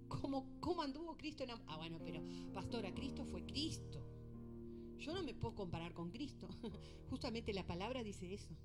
como, 0.07 0.59
como 0.59 0.81
anduvo 0.81 1.17
Cristo 1.17 1.43
en 1.43 1.51
amor. 1.51 1.65
Ah, 1.67 1.77
bueno, 1.77 1.99
pero 2.03 2.21
pastora, 2.53 2.93
Cristo 2.93 3.25
fue 3.25 3.45
Cristo. 3.45 4.05
Yo 4.97 5.13
no 5.13 5.23
me 5.23 5.33
puedo 5.33 5.55
comparar 5.55 5.93
con 5.93 6.11
Cristo. 6.11 6.47
Justamente 7.09 7.53
la 7.53 7.65
palabra 7.65 8.03
dice 8.03 8.33
eso. 8.33 8.55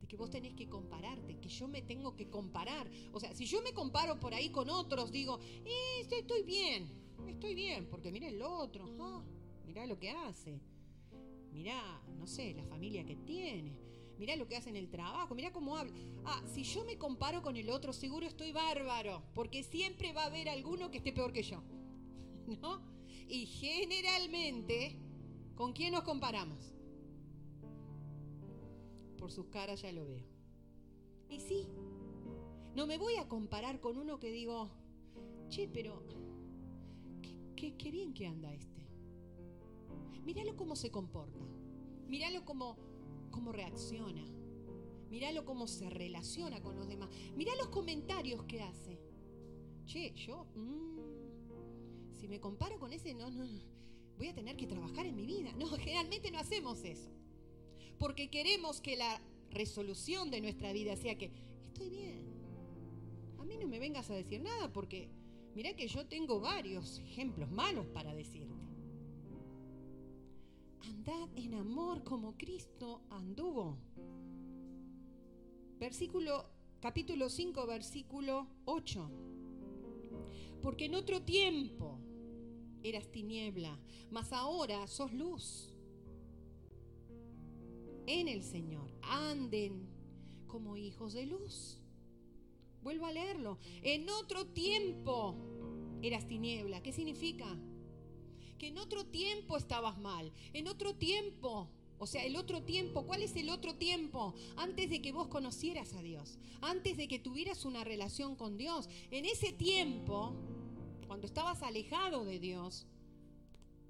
De 0.00 0.06
que 0.06 0.16
vos 0.16 0.30
tenés 0.30 0.54
que 0.54 0.68
compararte, 0.68 1.38
que 1.38 1.48
yo 1.48 1.68
me 1.68 1.82
tengo 1.82 2.14
que 2.14 2.30
comparar. 2.30 2.90
O 3.12 3.20
sea, 3.20 3.34
si 3.34 3.46
yo 3.46 3.60
me 3.62 3.72
comparo 3.72 4.18
por 4.18 4.32
ahí 4.32 4.50
con 4.50 4.70
otros, 4.70 5.10
digo, 5.10 5.40
eh, 5.42 6.06
estoy 6.10 6.42
bien, 6.42 6.88
estoy 7.26 7.54
bien, 7.54 7.88
porque 7.90 8.10
mira 8.10 8.28
el 8.28 8.40
otro, 8.40 8.96
ah, 9.00 9.22
mira 9.66 9.86
lo 9.86 9.98
que 9.98 10.10
hace, 10.10 10.60
mira, 11.52 12.02
no 12.16 12.26
sé, 12.26 12.54
la 12.54 12.64
familia 12.64 13.04
que 13.04 13.16
tiene, 13.16 13.76
mira 14.20 14.36
lo 14.36 14.46
que 14.46 14.56
hace 14.56 14.68
en 14.68 14.76
el 14.76 14.90
trabajo, 14.90 15.34
mira 15.34 15.50
cómo 15.50 15.78
habla. 15.78 15.94
Ah, 16.26 16.42
si 16.46 16.62
yo 16.62 16.84
me 16.84 16.98
comparo 16.98 17.40
con 17.40 17.56
el 17.56 17.70
otro, 17.70 17.94
seguro 17.94 18.26
estoy 18.26 18.52
bárbaro, 18.52 19.22
porque 19.34 19.62
siempre 19.62 20.12
va 20.12 20.24
a 20.24 20.26
haber 20.26 20.50
alguno 20.50 20.90
que 20.90 20.98
esté 20.98 21.10
peor 21.10 21.32
que 21.32 21.42
yo. 21.42 21.62
¿No? 22.46 22.82
Y 23.26 23.46
generalmente, 23.46 24.98
¿con 25.54 25.72
quién 25.72 25.94
nos 25.94 26.02
comparamos? 26.02 26.74
Por 29.16 29.32
sus 29.32 29.46
caras 29.46 29.80
ya 29.80 29.90
lo 29.90 30.06
veo. 30.06 30.26
Y 31.30 31.40
sí, 31.40 31.66
no 32.74 32.86
me 32.86 32.98
voy 32.98 33.16
a 33.16 33.26
comparar 33.26 33.80
con 33.80 33.96
uno 33.96 34.18
que 34.18 34.30
digo, 34.30 34.68
che, 35.48 35.66
pero 35.66 36.02
qué, 37.56 37.90
bien 37.90 38.12
que 38.12 38.26
anda 38.26 38.52
este. 38.52 38.86
Míralo 40.24 40.56
cómo 40.56 40.76
se 40.76 40.90
comporta. 40.90 41.40
Míralo 42.06 42.44
cómo, 42.44 42.76
cómo 43.30 43.52
reacciona. 43.52 44.24
Míralo 45.10 45.44
cómo 45.44 45.66
se 45.66 45.90
relaciona 45.90 46.60
con 46.62 46.76
los 46.76 46.88
demás. 46.88 47.08
Mirá 47.36 47.54
los 47.56 47.68
comentarios 47.68 48.44
que 48.44 48.62
hace. 48.62 48.98
Che, 49.86 50.12
yo... 50.14 50.46
Mm, 50.54 51.00
si 52.12 52.28
me 52.28 52.38
comparo 52.38 52.78
con 52.78 52.92
ese, 52.92 53.14
no, 53.14 53.30
no, 53.30 53.44
voy 54.18 54.28
a 54.28 54.34
tener 54.34 54.54
que 54.54 54.66
trabajar 54.66 55.06
en 55.06 55.16
mi 55.16 55.24
vida. 55.24 55.52
No, 55.58 55.66
generalmente 55.78 56.30
no 56.30 56.38
hacemos 56.38 56.84
eso. 56.84 57.10
Porque 57.98 58.28
queremos 58.28 58.80
que 58.80 58.96
la 58.96 59.20
resolución 59.50 60.30
de 60.30 60.40
nuestra 60.40 60.72
vida 60.72 60.96
sea 60.96 61.16
que 61.16 61.32
estoy 61.62 61.90
bien. 61.90 62.22
A 63.38 63.44
mí 63.44 63.56
no 63.56 63.66
me 63.66 63.78
vengas 63.78 64.10
a 64.10 64.14
decir 64.14 64.42
nada 64.42 64.72
porque 64.72 65.08
mira 65.54 65.74
que 65.74 65.88
yo 65.88 66.06
tengo 66.06 66.40
varios 66.40 66.98
ejemplos 67.00 67.50
malos 67.50 67.86
para 67.88 68.14
decirte. 68.14 68.59
Andad 70.82 71.28
en 71.36 71.54
amor 71.54 72.02
como 72.04 72.36
Cristo 72.36 73.02
anduvo. 73.10 73.76
Versículo 75.78 76.46
capítulo 76.80 77.28
5 77.28 77.66
versículo 77.66 78.46
8. 78.64 79.10
Porque 80.62 80.86
en 80.86 80.94
otro 80.94 81.22
tiempo 81.22 81.98
eras 82.82 83.10
tiniebla, 83.10 83.78
mas 84.10 84.32
ahora 84.32 84.86
sos 84.86 85.12
luz. 85.12 85.74
En 88.06 88.28
el 88.28 88.42
Señor, 88.42 88.90
anden 89.02 89.88
como 90.46 90.76
hijos 90.76 91.12
de 91.12 91.26
luz. 91.26 91.78
Vuelvo 92.82 93.06
a 93.06 93.12
leerlo. 93.12 93.58
En 93.82 94.08
otro 94.08 94.46
tiempo 94.46 95.36
eras 96.02 96.26
tiniebla. 96.26 96.82
¿Qué 96.82 96.92
significa? 96.92 97.46
Que 98.60 98.68
en 98.68 98.78
otro 98.78 99.04
tiempo 99.06 99.56
estabas 99.56 99.98
mal. 99.98 100.30
En 100.52 100.68
otro 100.68 100.94
tiempo 100.94 101.68
o 102.02 102.06
sea, 102.06 102.24
el 102.24 102.36
otro 102.36 102.62
tiempo, 102.62 103.04
¿cuál 103.06 103.22
es 103.22 103.36
el 103.36 103.50
otro 103.50 103.74
tiempo? 103.74 104.34
Antes 104.56 104.88
de 104.88 105.02
que 105.02 105.12
vos 105.12 105.28
conocieras 105.28 105.92
a 105.92 106.00
Dios, 106.00 106.38
antes 106.62 106.96
de 106.96 107.06
que 107.06 107.18
tuvieras 107.18 107.66
una 107.66 107.84
relación 107.84 108.36
con 108.36 108.56
Dios. 108.56 108.88
En 109.10 109.26
ese 109.26 109.52
tiempo, 109.52 110.34
cuando 111.06 111.26
estabas 111.26 111.62
alejado 111.62 112.24
de 112.24 112.38
Dios, 112.38 112.86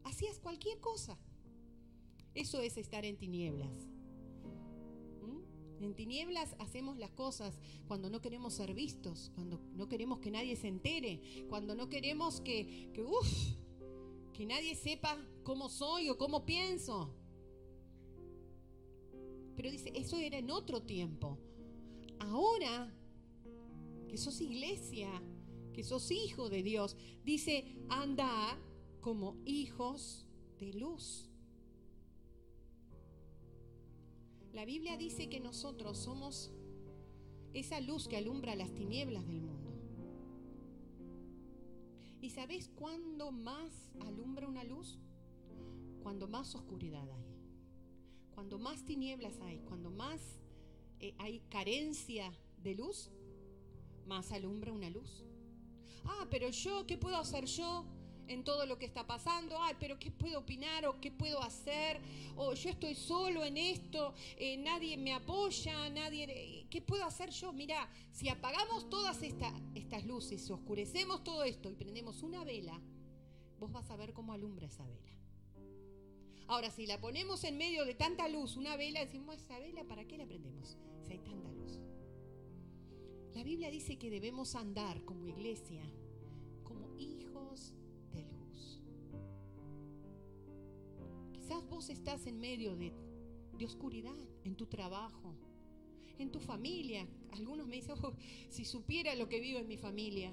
hacías 0.02 0.40
cualquier 0.40 0.80
cosa. 0.80 1.16
Eso 2.34 2.60
es 2.60 2.78
estar 2.78 3.04
en 3.04 3.16
tinieblas. 3.16 3.70
¿Mm? 5.22 5.84
En 5.84 5.94
tinieblas 5.94 6.56
hacemos 6.58 6.98
las 6.98 7.12
cosas 7.12 7.60
cuando 7.86 8.10
no 8.10 8.20
queremos 8.20 8.54
ser 8.54 8.74
vistos, 8.74 9.30
cuando 9.36 9.60
no 9.76 9.88
queremos 9.88 10.18
que 10.18 10.32
nadie 10.32 10.56
se 10.56 10.66
entere, 10.66 11.46
cuando 11.48 11.76
no 11.76 11.88
queremos 11.88 12.40
que, 12.40 12.90
que, 12.92 13.04
que 14.40 14.46
nadie 14.46 14.74
sepa 14.74 15.18
cómo 15.42 15.68
soy 15.68 16.08
o 16.08 16.16
cómo 16.16 16.46
pienso. 16.46 17.14
Pero 19.54 19.70
dice, 19.70 19.92
eso 19.94 20.16
era 20.16 20.38
en 20.38 20.50
otro 20.50 20.80
tiempo. 20.80 21.36
Ahora 22.20 22.90
que 24.08 24.16
sos 24.16 24.40
iglesia, 24.40 25.10
que 25.74 25.84
sos 25.84 26.10
hijo 26.10 26.48
de 26.48 26.62
Dios, 26.62 26.96
dice, 27.22 27.66
anda 27.90 28.58
como 29.02 29.36
hijos 29.44 30.24
de 30.58 30.72
luz. 30.72 31.28
La 34.54 34.64
Biblia 34.64 34.96
dice 34.96 35.28
que 35.28 35.38
nosotros 35.38 35.98
somos 35.98 36.50
esa 37.52 37.78
luz 37.82 38.08
que 38.08 38.16
alumbra 38.16 38.56
las 38.56 38.72
tinieblas 38.72 39.26
del 39.26 39.42
mundo. 39.42 39.59
¿Y 42.20 42.30
sabes 42.30 42.68
cuándo 42.74 43.32
más 43.32 43.90
alumbra 44.00 44.46
una 44.46 44.64
luz? 44.64 44.98
Cuando 46.02 46.28
más 46.28 46.54
oscuridad 46.54 47.08
hay 47.10 47.30
cuando 48.40 48.58
más 48.58 48.82
tinieblas 48.86 49.38
hay, 49.42 49.58
cuando 49.68 49.90
más 49.90 50.18
eh, 50.98 51.14
hay 51.18 51.40
carencia 51.50 52.32
de 52.56 52.74
luz, 52.74 53.10
más 54.06 54.32
alumbra 54.32 54.72
una 54.72 54.88
luz. 54.88 55.26
Ah, 56.06 56.26
pero 56.30 56.48
yo, 56.48 56.86
¿qué 56.86 56.96
puedo 56.96 57.18
hacer 57.18 57.44
yo 57.44 57.84
en 58.28 58.42
todo 58.42 58.64
lo 58.64 58.78
que 58.78 58.86
está 58.86 59.06
pasando? 59.06 59.60
Ay, 59.60 59.76
pero 59.78 59.98
¿qué 59.98 60.10
puedo 60.10 60.38
opinar 60.38 60.86
o 60.86 60.98
qué 61.02 61.10
puedo 61.10 61.42
hacer? 61.42 62.00
O 62.34 62.54
yo 62.54 62.70
estoy 62.70 62.94
solo 62.94 63.44
en 63.44 63.58
esto, 63.58 64.14
eh, 64.38 64.56
nadie 64.56 64.96
me 64.96 65.12
apoya, 65.12 65.90
nadie... 65.90 66.66
¿Qué 66.70 66.80
puedo 66.80 67.04
hacer 67.04 67.28
yo? 67.28 67.52
Mira, 67.52 67.90
si 68.10 68.30
apagamos 68.30 68.88
todas 68.88 69.22
estas 69.22 69.52
luces, 69.98 70.50
oscurecemos 70.50 71.24
todo 71.24 71.42
esto 71.44 71.70
y 71.70 71.74
prendemos 71.74 72.22
una 72.22 72.44
vela, 72.44 72.80
vos 73.58 73.72
vas 73.72 73.90
a 73.90 73.96
ver 73.96 74.12
cómo 74.12 74.32
alumbra 74.32 74.66
esa 74.66 74.86
vela. 74.86 75.12
Ahora, 76.46 76.70
si 76.70 76.86
la 76.86 77.00
ponemos 77.00 77.44
en 77.44 77.58
medio 77.58 77.84
de 77.84 77.94
tanta 77.94 78.28
luz, 78.28 78.56
una 78.56 78.76
vela, 78.76 79.00
decimos, 79.00 79.36
esa 79.36 79.58
vela, 79.58 79.84
¿para 79.84 80.04
qué 80.06 80.18
la 80.18 80.26
prendemos? 80.26 80.76
Si 81.02 81.12
hay 81.12 81.18
tanta 81.20 81.52
luz. 81.52 81.78
La 83.34 83.44
Biblia 83.44 83.70
dice 83.70 83.98
que 83.98 84.10
debemos 84.10 84.56
andar 84.56 85.04
como 85.04 85.26
iglesia, 85.26 85.82
como 86.64 86.96
hijos 86.96 87.72
de 88.12 88.24
luz. 88.24 88.82
Quizás 91.32 91.64
vos 91.68 91.88
estás 91.88 92.26
en 92.26 92.40
medio 92.40 92.74
de, 92.74 92.92
de 93.56 93.64
oscuridad 93.64 94.18
en 94.44 94.56
tu 94.56 94.66
trabajo, 94.66 95.36
en 96.22 96.30
tu 96.30 96.40
familia. 96.40 97.06
Algunos 97.32 97.66
me 97.66 97.76
dicen, 97.76 97.96
oh, 98.02 98.14
si 98.48 98.64
supiera 98.64 99.14
lo 99.14 99.28
que 99.28 99.40
vivo 99.40 99.58
en 99.58 99.68
mi 99.68 99.76
familia, 99.76 100.32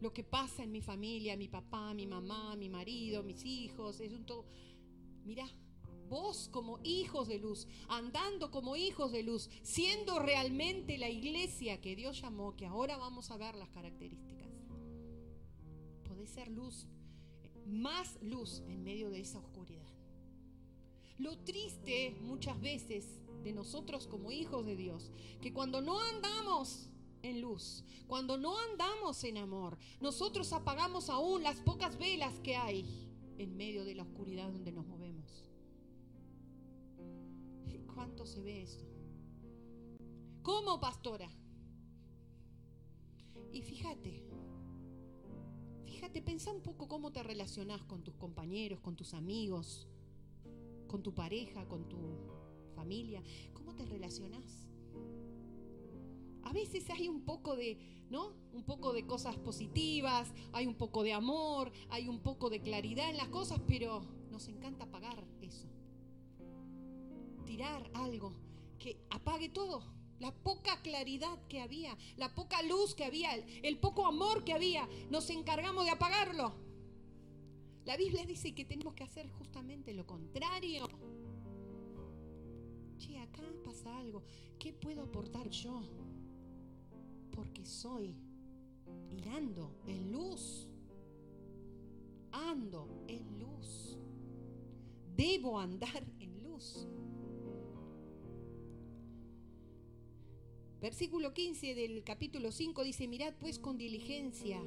lo 0.00 0.12
que 0.12 0.24
pasa 0.24 0.62
en 0.62 0.72
mi 0.72 0.80
familia, 0.80 1.36
mi 1.36 1.48
papá, 1.48 1.94
mi 1.94 2.06
mamá, 2.06 2.56
mi 2.56 2.68
marido, 2.68 3.22
mis 3.22 3.44
hijos, 3.44 4.00
es 4.00 4.12
un 4.12 4.26
todo 4.26 4.44
Mira, 5.24 5.48
vos 6.08 6.48
como 6.52 6.78
hijos 6.82 7.28
de 7.28 7.38
luz, 7.38 7.66
andando 7.88 8.50
como 8.50 8.76
hijos 8.76 9.10
de 9.12 9.22
luz, 9.22 9.48
siendo 9.62 10.18
realmente 10.18 10.98
la 10.98 11.08
iglesia 11.08 11.80
que 11.80 11.96
Dios 11.96 12.20
llamó, 12.20 12.54
que 12.56 12.66
ahora 12.66 12.96
vamos 12.98 13.30
a 13.30 13.38
ver 13.38 13.54
las 13.54 13.70
características. 13.70 14.48
Podés 16.06 16.30
ser 16.30 16.48
luz, 16.48 16.86
más 17.66 18.18
luz 18.22 18.62
en 18.68 18.82
medio 18.82 19.10
de 19.10 19.20
esa 19.20 19.38
oscuridad. 19.38 19.83
Lo 21.18 21.38
triste 21.38 22.16
muchas 22.22 22.60
veces 22.60 23.20
de 23.42 23.52
nosotros 23.52 24.06
como 24.06 24.32
hijos 24.32 24.64
de 24.66 24.74
Dios, 24.74 25.10
que 25.40 25.52
cuando 25.52 25.80
no 25.80 26.00
andamos 26.00 26.88
en 27.22 27.40
luz, 27.40 27.84
cuando 28.06 28.36
no 28.36 28.58
andamos 28.58 29.22
en 29.24 29.38
amor, 29.38 29.78
nosotros 30.00 30.52
apagamos 30.52 31.08
aún 31.10 31.42
las 31.42 31.60
pocas 31.60 31.98
velas 31.98 32.38
que 32.40 32.56
hay 32.56 32.84
en 33.38 33.56
medio 33.56 33.84
de 33.84 33.94
la 33.94 34.02
oscuridad 34.02 34.50
donde 34.50 34.72
nos 34.72 34.86
movemos. 34.86 35.50
¿Cuánto 37.94 38.26
se 38.26 38.42
ve 38.42 38.62
esto? 38.62 38.84
¿Cómo, 40.42 40.80
pastora? 40.80 41.30
Y 43.52 43.62
fíjate, 43.62 44.24
fíjate, 45.84 46.20
pensa 46.20 46.50
un 46.50 46.60
poco 46.60 46.88
cómo 46.88 47.12
te 47.12 47.22
relacionás 47.22 47.84
con 47.84 48.02
tus 48.02 48.16
compañeros, 48.16 48.80
con 48.80 48.96
tus 48.96 49.14
amigos, 49.14 49.86
con 50.94 51.02
tu 51.02 51.12
pareja, 51.12 51.66
con 51.66 51.88
tu 51.88 51.96
familia. 52.76 53.20
¿Cómo 53.52 53.74
te 53.74 53.84
relacionás? 53.84 54.68
A 56.44 56.52
veces 56.52 56.88
hay 56.88 57.08
un 57.08 57.24
poco 57.24 57.56
de, 57.56 58.04
¿no? 58.10 58.32
Un 58.52 58.62
poco 58.62 58.92
de 58.92 59.04
cosas 59.04 59.36
positivas, 59.36 60.32
hay 60.52 60.68
un 60.68 60.76
poco 60.76 61.02
de 61.02 61.12
amor, 61.12 61.72
hay 61.90 62.06
un 62.06 62.20
poco 62.20 62.48
de 62.48 62.60
claridad 62.60 63.10
en 63.10 63.16
las 63.16 63.26
cosas, 63.26 63.60
pero 63.66 64.04
nos 64.30 64.46
encanta 64.46 64.84
apagar 64.84 65.24
eso. 65.42 65.66
Tirar 67.44 67.90
algo 67.94 68.32
que 68.78 69.04
apague 69.10 69.48
todo. 69.48 69.82
La 70.20 70.32
poca 70.32 70.80
claridad 70.80 71.44
que 71.48 71.60
había, 71.60 71.98
la 72.16 72.36
poca 72.36 72.62
luz 72.62 72.94
que 72.94 73.04
había, 73.04 73.34
el, 73.34 73.78
poco 73.80 74.06
amor 74.06 74.44
que 74.44 74.52
había, 74.52 74.88
nos 75.10 75.28
encargamos 75.28 75.86
de 75.86 75.90
apagarlo. 75.90 76.54
La 77.84 77.96
Biblia 77.96 78.24
dice 78.24 78.54
que 78.54 78.64
tenemos 78.64 78.94
que 78.94 79.04
hacer 79.04 79.28
justamente 79.28 79.92
lo 79.92 80.06
contrario. 80.06 80.86
Che, 82.96 83.18
acá 83.18 83.42
pasa 83.62 83.98
algo. 83.98 84.22
¿Qué 84.58 84.72
puedo 84.72 85.02
aportar 85.02 85.50
yo? 85.50 85.82
Porque 87.30 87.66
soy 87.66 88.16
y 89.10 89.28
ando 89.28 89.76
en 89.86 90.12
luz. 90.12 90.68
Ando 92.32 93.04
en 93.06 93.38
luz. 93.38 93.98
Debo 95.14 95.58
andar 95.58 96.04
en 96.18 96.42
luz. 96.42 96.88
Versículo 100.80 101.32
15 101.32 101.74
del 101.74 102.02
capítulo 102.04 102.50
5 102.50 102.84
dice, 102.84 103.08
mirad 103.08 103.34
pues 103.40 103.58
con 103.58 103.78
diligencia, 103.78 104.60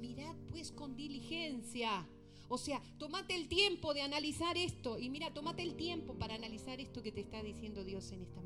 mirad 0.00 0.36
pues 0.50 0.70
con 0.70 0.96
diligencia. 0.96 2.06
O 2.54 2.58
sea, 2.58 2.80
tomate 2.98 3.34
el 3.34 3.48
tiempo 3.48 3.94
de 3.94 4.02
analizar 4.02 4.56
esto 4.56 4.96
y 4.96 5.10
mira, 5.10 5.34
tomate 5.34 5.64
el 5.64 5.74
tiempo 5.74 6.14
para 6.14 6.36
analizar 6.36 6.80
esto 6.80 7.02
que 7.02 7.10
te 7.10 7.20
está 7.20 7.42
diciendo 7.42 7.82
Dios 7.82 8.12
en 8.12 8.22
esta, 8.22 8.40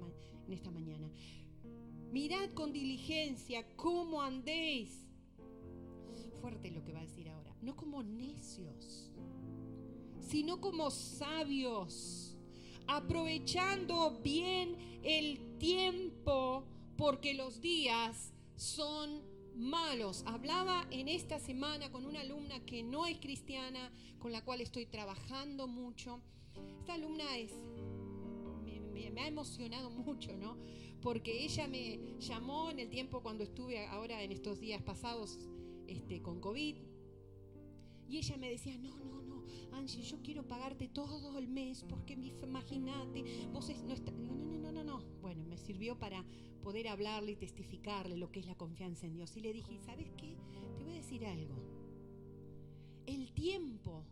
en 0.47 0.53
esta 0.55 0.71
mañana. 0.71 1.11
Mirad 2.11 2.51
con 2.55 2.73
diligencia 2.73 3.67
cómo 3.77 4.23
andéis. 4.23 5.07
Fuerte 6.41 6.71
lo 6.71 6.83
que 6.83 6.95
va 6.95 7.01
a 7.01 7.03
decir 7.03 7.29
ahora. 7.29 7.55
No 7.61 7.77
como 7.77 8.03
necios, 8.03 9.13
sino 10.27 10.59
como 10.59 10.91
sabios, 10.91 12.35
aprovechando 12.87 14.23
bien 14.23 14.75
el 15.03 15.59
tiempo 15.59 16.65
porque 16.97 17.35
los 17.35 17.61
días 17.61 18.33
son 18.57 19.21
malos. 19.59 20.23
Hablaba 20.27 20.87
en 20.91 21.09
esta 21.09 21.39
semana 21.39 21.91
con 21.91 22.07
una 22.07 22.21
alumna 22.21 22.61
que 22.65 22.83
no 22.83 23.07
es 23.07 23.19
cristiana, 23.19 23.91
con 24.19 24.33
la 24.33 24.45
cual 24.45 24.61
estoy 24.61 24.87
trabajando 24.87 25.67
mucho. 25.67 26.21
Esta 26.79 26.95
alumna 26.95 27.37
es, 27.37 27.53
me, 28.93 29.21
ha 29.21 29.27
emocionado 29.27 29.91
mucho, 29.91 30.37
¿no? 30.37 30.57
Porque 31.03 31.45
ella 31.45 31.67
me 31.67 32.19
llamó 32.21 32.71
en 32.71 32.79
el 32.79 32.89
tiempo 32.89 33.21
cuando 33.21 33.45
estuve 33.45 33.87
ahora 33.87 34.23
en 34.23 34.33
estos 34.33 34.61
días 34.61 34.83
pasados 34.83 35.39
este, 35.87 36.23
con 36.23 36.41
COVID. 36.41 36.77
Y 38.09 38.17
ella 38.17 38.37
me 38.39 38.51
decía, 38.51 38.77
no, 38.79 38.97
no, 38.97 39.23
no, 39.23 39.45
Angie, 39.73 40.03
yo 40.03 40.23
quiero 40.23 40.47
pagarte 40.47 40.89
todo 40.89 41.37
el 41.37 41.47
mes 41.47 41.85
porque 41.89 42.15
imagínate, 42.15 43.49
vos 43.53 43.69
no 43.85 43.93
estás... 43.93 44.15
No, 44.15 44.35
no, 44.35 44.59
no, 44.59 44.73
no, 44.73 44.85
no. 44.85 45.03
Bueno, 45.21 45.45
me 45.45 45.59
sirvió 45.59 45.99
para 45.99 46.25
poder 46.69 46.89
hablarle 46.89 47.33
y 47.33 47.37
testificarle 47.37 48.19
lo 48.19 48.31
que 48.31 48.41
es 48.41 48.47
la 48.47 48.55
confianza 48.55 49.07
en 49.07 49.15
Dios. 49.15 49.35
Y 49.39 49.41
le 49.41 49.55
dije, 49.55 49.79
¿sabes 49.87 50.13
qué? 50.19 50.37
Te 50.77 50.85
voy 50.85 50.93
a 50.93 50.97
decir 50.97 51.25
algo. 51.25 51.55
El 53.07 53.33
tiempo, 53.33 54.05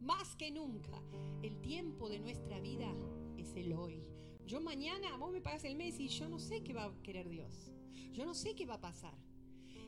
más 0.00 0.34
que 0.36 0.50
nunca, 0.50 0.98
el 1.42 1.60
tiempo 1.60 2.08
de 2.08 2.20
nuestra 2.20 2.58
vida 2.58 2.90
es 3.36 3.54
el 3.54 3.74
hoy. 3.74 4.02
Yo 4.46 4.62
mañana, 4.62 5.14
vos 5.18 5.30
me 5.30 5.42
pagas 5.42 5.64
el 5.64 5.76
mes 5.76 6.00
y 6.00 6.08
yo 6.08 6.26
no 6.26 6.38
sé 6.38 6.62
qué 6.62 6.72
va 6.72 6.84
a 6.84 7.02
querer 7.02 7.28
Dios. 7.28 7.70
Yo 8.14 8.24
no 8.24 8.32
sé 8.32 8.54
qué 8.54 8.64
va 8.64 8.76
a 8.76 8.80
pasar. 8.80 9.12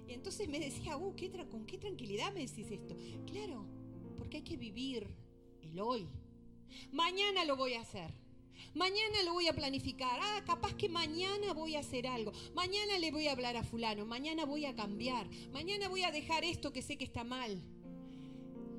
Y 0.07 0.13
entonces 0.13 0.51
me 0.51 0.61
decía, 0.61 0.99
uh, 0.99 1.17
¿qué 1.17 1.31
¿con 1.49 1.65
qué 1.65 1.79
tranquilidad 1.79 2.31
me 2.35 2.41
decís 2.41 2.71
esto? 2.71 2.95
Claro, 3.25 3.65
porque 4.19 4.37
hay 4.37 4.45
que 4.45 4.59
vivir 4.59 5.07
el 5.63 5.81
hoy. 5.81 6.07
Mañana 6.93 7.47
lo 7.47 7.57
voy 7.57 7.73
a 7.73 7.81
hacer. 7.81 8.13
Mañana 8.75 9.23
lo 9.25 9.33
voy 9.33 9.49
a 9.49 9.53
planificar. 9.53 10.19
Ah, 10.23 10.43
capaz 10.45 10.75
que 10.75 10.89
mañana 10.89 11.53
voy 11.53 11.77
a 11.77 11.81
hacer 11.81 12.07
algo. 12.07 12.33
Mañana 12.55 12.99
le 12.99 13.11
voy 13.11 13.27
a 13.29 13.33
hablar 13.33 13.57
a 13.57 13.65
fulano. 13.65 14.07
Mañana 14.07 14.45
voy 14.45 14.65
a 14.65 14.75
cambiar. 14.75 15.29
Mañana 15.53 15.89
voy 15.89 16.03
a 16.03 16.11
dejar 16.11 16.45
esto 16.45 16.73
que 16.73 16.83
sé 16.83 16.97
que 16.97 17.05
está 17.05 17.25
mal. 17.25 17.63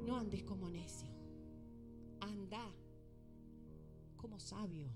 No 0.06 0.18
andes 0.18 0.44
como 0.44 0.70
necio. 0.70 1.10
Anda 2.22 2.64
como 4.18 4.40
sabio. 4.40 4.90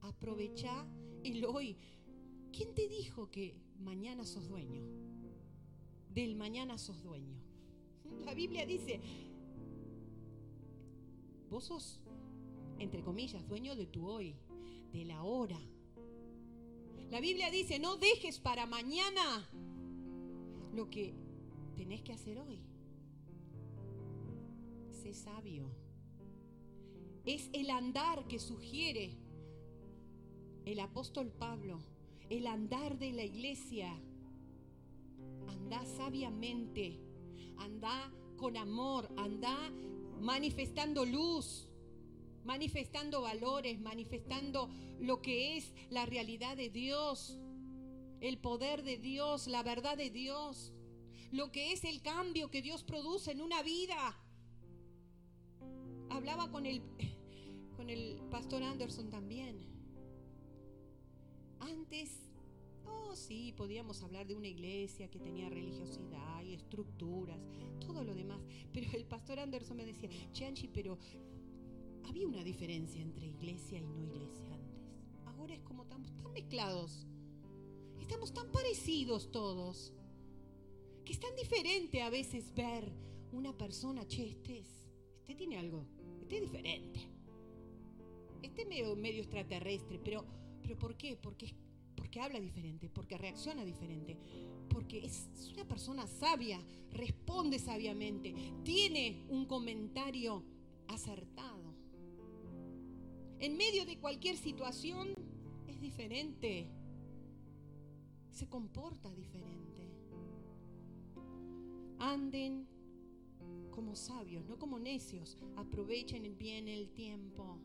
Aprovecha 0.00 0.86
el 1.24 1.44
hoy. 1.44 1.76
¿Quién 2.52 2.74
te 2.74 2.88
dijo 2.88 3.30
que 3.30 3.54
mañana 3.78 4.24
sos 4.24 4.48
dueño? 4.48 4.82
Del 6.12 6.34
mañana 6.34 6.76
sos 6.78 7.02
dueño. 7.02 7.38
La 8.24 8.34
Biblia 8.34 8.66
dice, 8.66 9.00
vos 11.48 11.64
sos 11.64 12.00
entre 12.80 13.02
comillas, 13.02 13.46
dueño 13.46 13.76
de 13.76 13.86
tu 13.86 14.08
hoy, 14.08 14.34
de 14.92 15.04
la 15.04 15.22
hora. 15.22 15.60
La 17.10 17.20
Biblia 17.20 17.50
dice, 17.50 17.78
no 17.78 17.96
dejes 17.96 18.40
para 18.40 18.66
mañana 18.66 19.48
lo 20.72 20.88
que 20.90 21.14
tenés 21.76 22.02
que 22.02 22.12
hacer 22.12 22.38
hoy. 22.38 22.60
Sé 24.90 25.14
sabio. 25.14 25.70
Es 27.24 27.50
el 27.52 27.70
andar 27.70 28.26
que 28.26 28.38
sugiere 28.38 29.16
el 30.64 30.80
apóstol 30.80 31.30
Pablo, 31.30 31.80
el 32.30 32.46
andar 32.46 32.98
de 32.98 33.12
la 33.12 33.24
iglesia. 33.24 33.92
Anda 35.48 35.84
sabiamente, 35.84 36.98
anda 37.58 38.10
con 38.38 38.56
amor, 38.56 39.12
anda 39.16 39.70
manifestando 40.20 41.04
luz, 41.04 41.69
manifestando 42.44 43.22
valores, 43.22 43.80
manifestando 43.80 44.70
lo 45.00 45.20
que 45.22 45.56
es 45.56 45.72
la 45.90 46.06
realidad 46.06 46.56
de 46.56 46.70
Dios, 46.70 47.38
el 48.20 48.38
poder 48.38 48.82
de 48.82 48.98
Dios, 48.98 49.46
la 49.46 49.62
verdad 49.62 49.96
de 49.96 50.10
Dios, 50.10 50.72
lo 51.32 51.52
que 51.52 51.72
es 51.72 51.84
el 51.84 52.02
cambio 52.02 52.50
que 52.50 52.62
Dios 52.62 52.82
produce 52.82 53.32
en 53.32 53.40
una 53.40 53.62
vida. 53.62 54.16
Hablaba 56.10 56.50
con 56.50 56.66
el, 56.66 56.82
con 57.76 57.88
el 57.88 58.20
pastor 58.30 58.62
Anderson 58.62 59.10
también. 59.10 59.66
Antes, 61.60 62.10
oh 62.84 63.14
sí, 63.14 63.52
podíamos 63.56 64.02
hablar 64.02 64.26
de 64.26 64.34
una 64.34 64.48
iglesia 64.48 65.08
que 65.08 65.20
tenía 65.20 65.48
religiosidad 65.48 66.42
y 66.42 66.54
estructuras, 66.54 67.38
todo 67.78 68.02
lo 68.02 68.14
demás. 68.14 68.40
Pero 68.72 68.90
el 68.92 69.04
pastor 69.04 69.38
Anderson 69.38 69.76
me 69.76 69.86
decía, 69.86 70.08
Chanchi, 70.32 70.68
pero 70.68 70.98
había 72.10 72.26
una 72.26 72.42
diferencia 72.42 73.00
entre 73.00 73.26
iglesia 73.26 73.78
y 73.78 73.86
no 73.86 74.02
iglesia 74.02 74.52
antes. 74.52 74.82
Ahora 75.26 75.54
es 75.54 75.60
como 75.60 75.84
estamos 75.84 76.12
tan 76.12 76.32
mezclados. 76.32 77.06
Estamos 78.00 78.34
tan 78.34 78.50
parecidos 78.50 79.30
todos. 79.30 79.92
Que 81.04 81.12
es 81.12 81.20
tan 81.20 81.34
diferente 81.36 82.02
a 82.02 82.10
veces 82.10 82.52
ver 82.52 82.92
una 83.30 83.56
persona, 83.56 84.06
che, 84.08 84.28
este, 84.28 84.58
es, 84.58 84.66
este 85.20 85.36
tiene 85.36 85.56
algo, 85.56 85.86
este 86.20 86.36
es 86.36 86.42
diferente. 86.42 87.00
Este 88.42 88.62
es 88.62 88.68
medio, 88.68 88.96
medio 88.96 89.20
extraterrestre, 89.20 90.00
pero, 90.02 90.24
pero 90.62 90.76
¿por 90.76 90.96
qué? 90.96 91.16
Porque, 91.16 91.54
porque 91.94 92.18
habla 92.18 92.40
diferente, 92.40 92.88
porque 92.88 93.18
reacciona 93.18 93.64
diferente, 93.64 94.16
porque 94.68 95.06
es 95.06 95.28
una 95.52 95.66
persona 95.66 96.08
sabia, 96.08 96.60
responde 96.90 97.60
sabiamente, 97.60 98.34
tiene 98.64 99.26
un 99.28 99.46
comentario 99.46 100.42
acertado 100.88 101.59
en 103.40 103.56
medio 103.56 103.86
de 103.86 103.98
cualquier 103.98 104.36
situación 104.36 105.14
es 105.66 105.80
diferente. 105.80 106.68
Se 108.30 108.48
comporta 108.48 109.12
diferente. 109.14 109.88
Anden 111.98 112.66
como 113.70 113.96
sabios, 113.96 114.44
no 114.46 114.58
como 114.58 114.78
necios. 114.78 115.38
Aprovechen 115.56 116.36
bien 116.36 116.68
el 116.68 116.90
tiempo. 116.90 117.58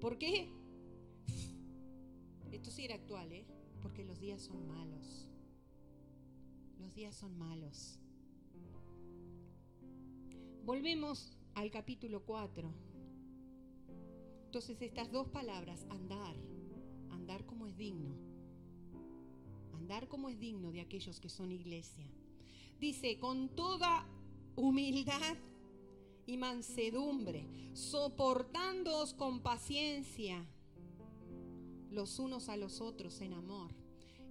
¿Por 0.00 0.16
qué? 0.18 0.48
Esto 2.52 2.70
sí 2.70 2.84
era 2.84 2.94
actual, 2.94 3.30
¿eh? 3.32 3.44
Porque 3.82 4.04
los 4.04 4.18
días 4.18 4.42
son 4.42 4.66
malos. 4.66 5.28
Los 6.78 6.94
días 6.94 7.14
son 7.14 7.38
malos. 7.38 7.98
Volvemos 10.64 11.36
al 11.54 11.70
capítulo 11.70 12.24
4. 12.24 12.87
Entonces 14.48 14.80
estas 14.80 15.12
dos 15.12 15.28
palabras, 15.28 15.84
andar, 15.90 16.34
andar 17.10 17.44
como 17.44 17.66
es 17.66 17.76
digno, 17.76 18.16
andar 19.74 20.08
como 20.08 20.30
es 20.30 20.40
digno 20.40 20.72
de 20.72 20.80
aquellos 20.80 21.20
que 21.20 21.28
son 21.28 21.52
iglesia. 21.52 22.10
Dice, 22.80 23.18
con 23.18 23.50
toda 23.50 24.08
humildad 24.56 25.36
y 26.24 26.38
mansedumbre, 26.38 27.46
soportándoos 27.74 29.12
con 29.12 29.42
paciencia 29.42 30.46
los 31.90 32.18
unos 32.18 32.48
a 32.48 32.56
los 32.56 32.80
otros 32.80 33.20
en 33.20 33.34
amor. 33.34 33.74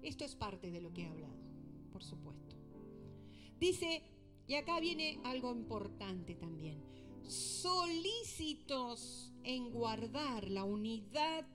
Esto 0.02 0.26
es 0.26 0.34
parte 0.34 0.72
de 0.72 0.82
lo 0.82 0.92
que 0.96 1.04
he 1.04 1.08
hablado, 1.08 1.38
por 1.92 2.04
supuesto. 2.04 2.56
Dice, 3.60 4.02
y 4.48 4.56
acá 4.56 4.80
viene 4.80 5.22
algo 5.26 5.52
importante 5.52 6.34
también, 6.34 6.84
solícitos 7.22 9.32
en 9.44 9.72
guardar 9.72 10.50
la 10.50 10.64
unidad 10.64 11.46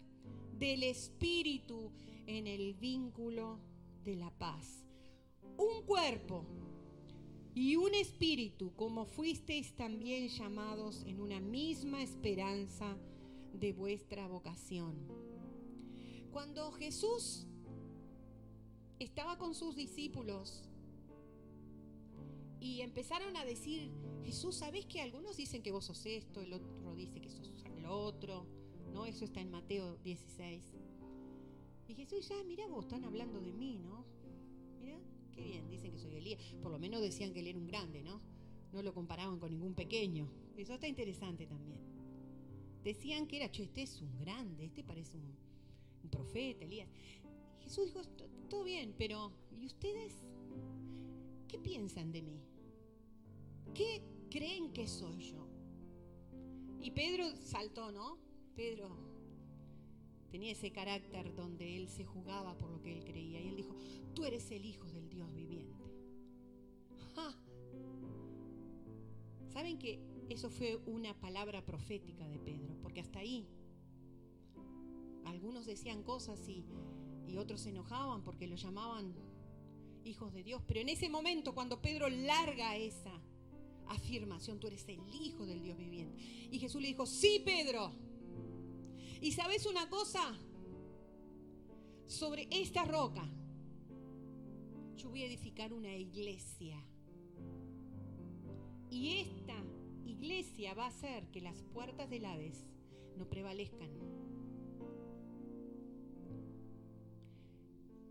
del 0.59 0.83
Espíritu 0.83 1.93
en 2.27 2.47
el 2.47 2.75
vínculo 2.75 3.59
de 4.05 4.17
la 4.17 4.31
paz. 4.31 4.85
Un 5.57 5.85
cuerpo 5.85 6.47
y 7.55 7.77
un 7.77 7.95
espíritu, 7.95 8.73
como 8.75 9.05
fuisteis 9.05 9.75
también 9.75 10.29
llamados 10.29 11.05
en 11.07 11.21
una 11.21 11.41
misma 11.41 12.03
esperanza 12.03 12.97
de 13.53 13.73
vuestra 13.73 14.27
vocación. 14.27 14.95
Cuando 16.33 16.73
Jesús 16.73 17.47
estaba 18.99 19.37
con 19.37 19.55
sus 19.55 19.77
discípulos 19.77 20.65
y 22.59 22.81
empezaron 22.81 23.37
a 23.37 23.45
decir, 23.45 23.91
Jesús, 24.25 24.57
¿sabes 24.57 24.87
que 24.87 25.01
algunos 25.01 25.37
dicen 25.37 25.63
que 25.63 25.73
vos 25.73 25.85
sos 25.85 26.07
esto, 26.07 26.41
el 26.41 26.55
otro 26.55 26.95
dice 26.95 27.21
que 27.21 27.29
sos 27.29 27.42
otro? 27.97 28.47
¿No? 28.93 29.07
Eso 29.07 29.25
está 29.25 29.41
en 29.41 29.51
Mateo 29.51 29.97
16. 30.05 30.63
Y 31.89 31.95
Jesús 31.95 32.29
ya, 32.29 32.43
mira 32.45 32.67
vos, 32.67 32.85
están 32.85 33.05
hablando 33.05 33.41
de 33.41 33.53
mí, 33.53 33.79
¿no? 33.79 34.05
Mira, 34.81 34.99
qué 35.33 35.43
bien, 35.43 35.69
dicen 35.69 35.93
que 35.93 35.99
soy 35.99 36.17
Elías. 36.17 36.41
Por 36.63 36.73
lo 36.73 36.79
menos 36.79 37.01
decían 37.01 37.33
que 37.33 37.41
él 37.41 37.49
era 37.49 37.59
un 37.59 37.67
grande, 37.67 38.03
¿no? 38.03 38.21
No 38.73 38.83
lo 38.83 38.95
comparaban 38.95 39.39
con 39.39 39.51
ningún 39.51 39.75
pequeño. 39.75 40.29
Eso 40.57 40.75
está 40.75 40.89
interesante 40.89 41.47
también. 41.47 41.81
Decían 42.83 43.27
que 43.27 43.37
era, 43.37 43.51
che, 43.51 43.65
este 43.65 43.83
es 43.83 44.01
un 44.01 44.19
grande, 44.19 44.65
este 44.65 44.83
parece 44.83 45.17
un, 45.17 45.37
un 46.03 46.11
profeta, 46.11 46.65
Elías. 46.65 46.89
Jesús 47.61 47.87
dijo, 47.87 48.01
todo 48.49 48.65
bien, 48.65 48.95
pero 48.99 49.33
¿y 49.51 49.67
ustedes 49.67 50.15
qué 51.49 51.59
piensan 51.59 52.11
de 52.11 52.23
mí? 52.23 52.41
¿Qué 53.75 54.03
creen 54.31 54.73
que 54.73 54.89
soy 54.89 55.19
yo? 55.31 55.52
Y 56.83 56.91
Pedro 56.91 57.25
saltó, 57.37 57.93
¿no? 57.93 58.19
Pedro 58.57 58.91
tenía 60.31 60.53
ese 60.53 60.73
carácter 60.73 61.35
donde 61.35 61.77
él 61.77 61.89
se 61.89 62.05
jugaba 62.05 62.59
por 62.59 62.71
lo 62.71 62.81
que 62.83 62.93
él 62.93 63.05
creía. 63.05 63.41
Y 63.41 63.49
él 63.49 63.57
dijo, 63.57 63.75
tú 64.15 64.25
eres 64.25 64.51
el 64.51 64.65
Hijo 64.65 64.91
del 64.91 65.09
Dios 65.09 65.33
viviente. 65.33 65.85
¿Saben 69.53 69.79
que 69.79 70.01
eso 70.31 70.49
fue 70.49 70.77
una 70.87 71.15
palabra 71.21 71.65
profética 71.65 72.27
de 72.27 72.39
Pedro? 72.39 72.75
Porque 72.83 73.01
hasta 73.01 73.19
ahí 73.19 73.47
algunos 75.27 75.67
decían 75.67 76.03
cosas 76.03 76.49
y, 76.49 76.65
y 77.29 77.37
otros 77.37 77.61
se 77.61 77.69
enojaban 77.69 78.23
porque 78.25 78.47
lo 78.47 78.57
llamaban 78.57 79.15
hijos 80.05 80.33
de 80.33 80.43
Dios. 80.43 80.63
Pero 80.67 80.81
en 80.81 80.89
ese 80.89 81.09
momento, 81.09 81.55
cuando 81.55 81.81
Pedro 81.81 82.09
larga 82.09 82.77
esa 82.77 83.13
afirmación, 83.93 84.59
tú 84.59 84.67
eres 84.67 84.87
el 84.89 85.01
Hijo 85.15 85.47
del 85.47 85.63
Dios 85.63 85.79
viviente. 85.79 86.17
Y 86.51 86.59
Jesús 86.59 86.81
le 86.81 86.89
dijo, 86.89 87.07
sí, 87.07 87.43
Pedro. 87.45 87.93
Y 89.21 89.33
sabes 89.33 89.67
una 89.67 89.89
cosa, 89.89 90.37
sobre 92.13 92.47
esta 92.51 92.85
roca, 92.85 93.27
yo 94.97 95.09
voy 95.09 95.23
a 95.23 95.27
edificar 95.27 95.73
una 95.73 95.97
iglesia. 95.97 96.79
Y 98.91 99.21
esta 99.21 99.57
iglesia 100.05 100.75
va 100.75 100.85
a 100.85 100.89
hacer 100.89 101.27
que 101.31 101.41
las 101.41 101.63
puertas 101.73 102.11
del 102.11 102.27
Hades 102.27 102.67
no 103.17 103.29
prevalezcan. 103.29 103.89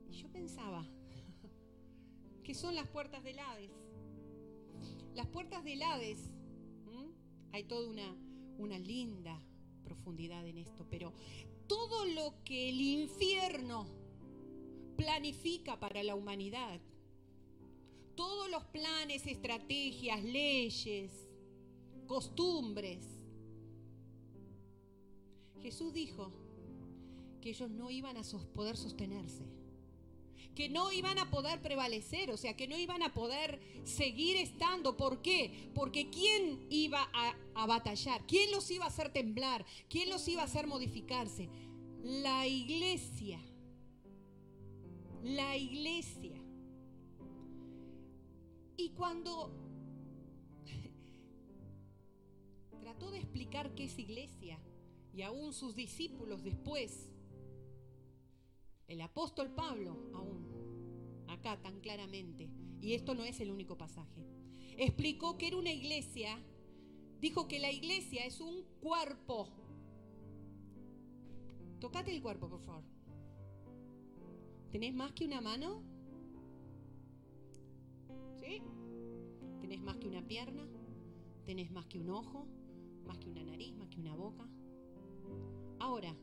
Y 0.09 0.17
yo 0.17 0.31
pensaba, 0.31 0.83
¿qué 2.43 2.55
son 2.55 2.75
las 2.75 2.87
puertas 2.87 3.23
del 3.23 3.37
Hades? 3.37 3.71
Las 5.13 5.27
puertas 5.27 5.63
del 5.63 5.81
Hades, 5.83 6.19
hay 7.51 7.63
toda 7.65 7.89
una, 7.89 8.15
una 8.57 8.79
linda 8.79 9.41
profundidad 9.83 10.45
en 10.47 10.57
esto, 10.57 10.85
pero 10.89 11.13
todo 11.67 12.05
lo 12.05 12.43
que 12.43 12.69
el 12.69 12.79
infierno 12.79 13.87
planifica 14.95 15.79
para 15.79 16.03
la 16.03 16.15
humanidad, 16.15 16.79
todos 18.15 18.49
los 18.49 18.63
planes, 18.65 19.25
estrategias, 19.25 20.23
leyes, 20.23 21.11
costumbres, 22.07 23.21
Jesús 25.61 25.93
dijo 25.93 26.31
que 27.41 27.49
ellos 27.49 27.69
no 27.69 27.91
iban 27.91 28.17
a 28.17 28.23
poder 28.53 28.77
sostenerse 28.77 29.45
que 30.55 30.69
no 30.69 30.91
iban 30.91 31.17
a 31.17 31.29
poder 31.29 31.61
prevalecer, 31.61 32.31
o 32.31 32.37
sea, 32.37 32.55
que 32.55 32.67
no 32.67 32.77
iban 32.77 33.03
a 33.03 33.13
poder 33.13 33.59
seguir 33.83 34.37
estando. 34.37 34.97
¿Por 34.97 35.21
qué? 35.21 35.69
Porque 35.73 36.09
¿quién 36.09 36.65
iba 36.69 37.09
a, 37.13 37.65
batallar? 37.65 38.25
¿Quién 38.27 38.51
los 38.51 38.69
iba 38.71 38.85
a 38.85 38.89
hacer 38.89 39.13
temblar? 39.13 39.65
¿Quién 39.89 40.09
los 40.09 40.27
iba 40.27 40.41
a 40.41 40.45
hacer 40.45 40.67
modificarse? 40.67 41.49
La 42.03 42.47
iglesia. 42.47 43.39
La 45.23 45.55
iglesia. 45.55 46.35
Y 48.75 48.89
cuando 48.89 49.51
trató 52.81 53.11
de 53.11 53.19
explicar 53.19 53.73
qué 53.75 53.85
es 53.85 53.99
iglesia, 53.99 54.59
y 55.13 55.21
aún 55.21 55.53
sus 55.53 55.75
discípulos 55.75 56.43
después, 56.43 57.10
el 58.91 58.99
apóstol 58.99 59.49
Pablo 59.51 59.97
aún, 60.13 61.25
acá 61.29 61.61
tan 61.61 61.79
claramente, 61.79 62.49
y 62.81 62.93
esto 62.93 63.15
no 63.15 63.23
es 63.23 63.39
el 63.39 63.49
único 63.49 63.77
pasaje, 63.77 64.27
explicó 64.77 65.37
que 65.37 65.47
era 65.47 65.57
una 65.57 65.71
iglesia, 65.71 66.37
dijo 67.21 67.47
que 67.47 67.59
la 67.59 67.71
iglesia 67.71 68.25
es 68.25 68.41
un 68.41 68.63
cuerpo. 68.81 69.47
Tocate 71.79 72.11
el 72.11 72.21
cuerpo, 72.21 72.49
por 72.49 72.61
favor. 72.61 72.83
¿Tenés 74.71 74.93
más 74.93 75.13
que 75.13 75.25
una 75.25 75.39
mano? 75.39 75.83
¿Sí? 78.41 78.61
¿Tenés 79.61 79.81
más 79.81 79.97
que 79.97 80.07
una 80.07 80.21
pierna? 80.21 80.67
¿Tenés 81.45 81.71
más 81.71 81.85
que 81.87 81.97
un 81.97 82.09
ojo? 82.09 82.45
¿Más 83.05 83.17
que 83.19 83.29
una 83.29 83.43
nariz? 83.43 83.73
¿Más 83.75 83.87
que 83.87 84.01
una 84.01 84.15
boca? 84.15 84.47
Ahora, 85.79 86.15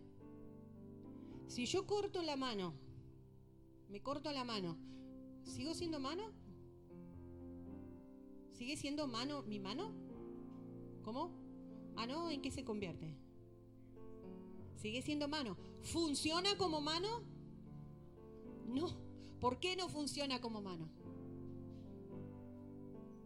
si 1.48 1.66
yo 1.66 1.86
corto 1.86 2.22
la 2.22 2.36
mano, 2.36 2.74
me 3.88 4.00
corto 4.00 4.30
la 4.30 4.44
mano, 4.44 4.76
¿sigo 5.44 5.74
siendo 5.74 5.98
mano? 5.98 6.32
¿Sigue 8.52 8.76
siendo 8.76 9.06
mano 9.06 9.42
mi 9.42 9.58
mano? 9.58 9.92
¿Cómo? 11.02 11.30
Ah, 11.96 12.06
no, 12.06 12.30
¿en 12.30 12.42
qué 12.42 12.50
se 12.50 12.64
convierte? 12.64 13.14
Sigue 14.76 15.02
siendo 15.02 15.26
mano. 15.26 15.56
¿Funciona 15.82 16.56
como 16.56 16.80
mano? 16.80 17.22
No. 18.66 18.96
¿Por 19.40 19.58
qué 19.58 19.74
no 19.76 19.88
funciona 19.88 20.40
como 20.40 20.60
mano? 20.60 20.88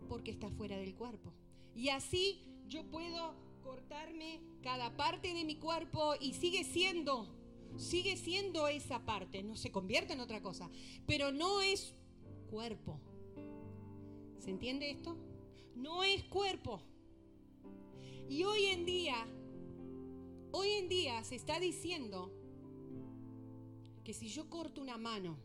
Porque 0.09 0.31
está 0.31 0.51
fuera 0.51 0.77
del 0.77 0.95
cuerpo. 0.95 1.33
Y 1.75 1.89
así 1.89 2.41
yo 2.69 2.85
puedo 2.91 3.35
cortarme 3.63 4.41
cada 4.63 4.97
parte 4.97 5.35
de 5.35 5.45
mi 5.45 5.57
cuerpo 5.57 6.15
y 6.21 6.35
sigue 6.35 6.65
siendo 6.65 7.42
sigue 7.77 8.17
siendo 8.17 8.69
esa 8.69 9.05
parte, 9.05 9.43
no 9.43 9.57
se 9.57 9.71
convierte 9.71 10.13
en 10.13 10.21
otra 10.21 10.43
cosa, 10.43 10.71
pero 11.07 11.33
no 11.33 11.61
es 11.61 11.95
cuerpo. 12.51 13.01
¿Se 14.39 14.51
entiende 14.51 14.91
esto? 14.91 15.17
No 15.77 16.03
es 16.05 16.25
cuerpo. 16.25 16.83
Y 18.29 18.45
hoy 18.45 18.67
en 18.67 18.85
día, 18.85 19.27
hoy 20.53 20.69
en 20.71 20.89
día 20.89 21.23
se 21.25 21.37
está 21.37 21.61
diciendo 21.61 22.33
que 24.05 24.13
si 24.13 24.29
yo 24.29 24.49
corto 24.51 24.81
una 24.81 24.99
mano, 24.99 25.37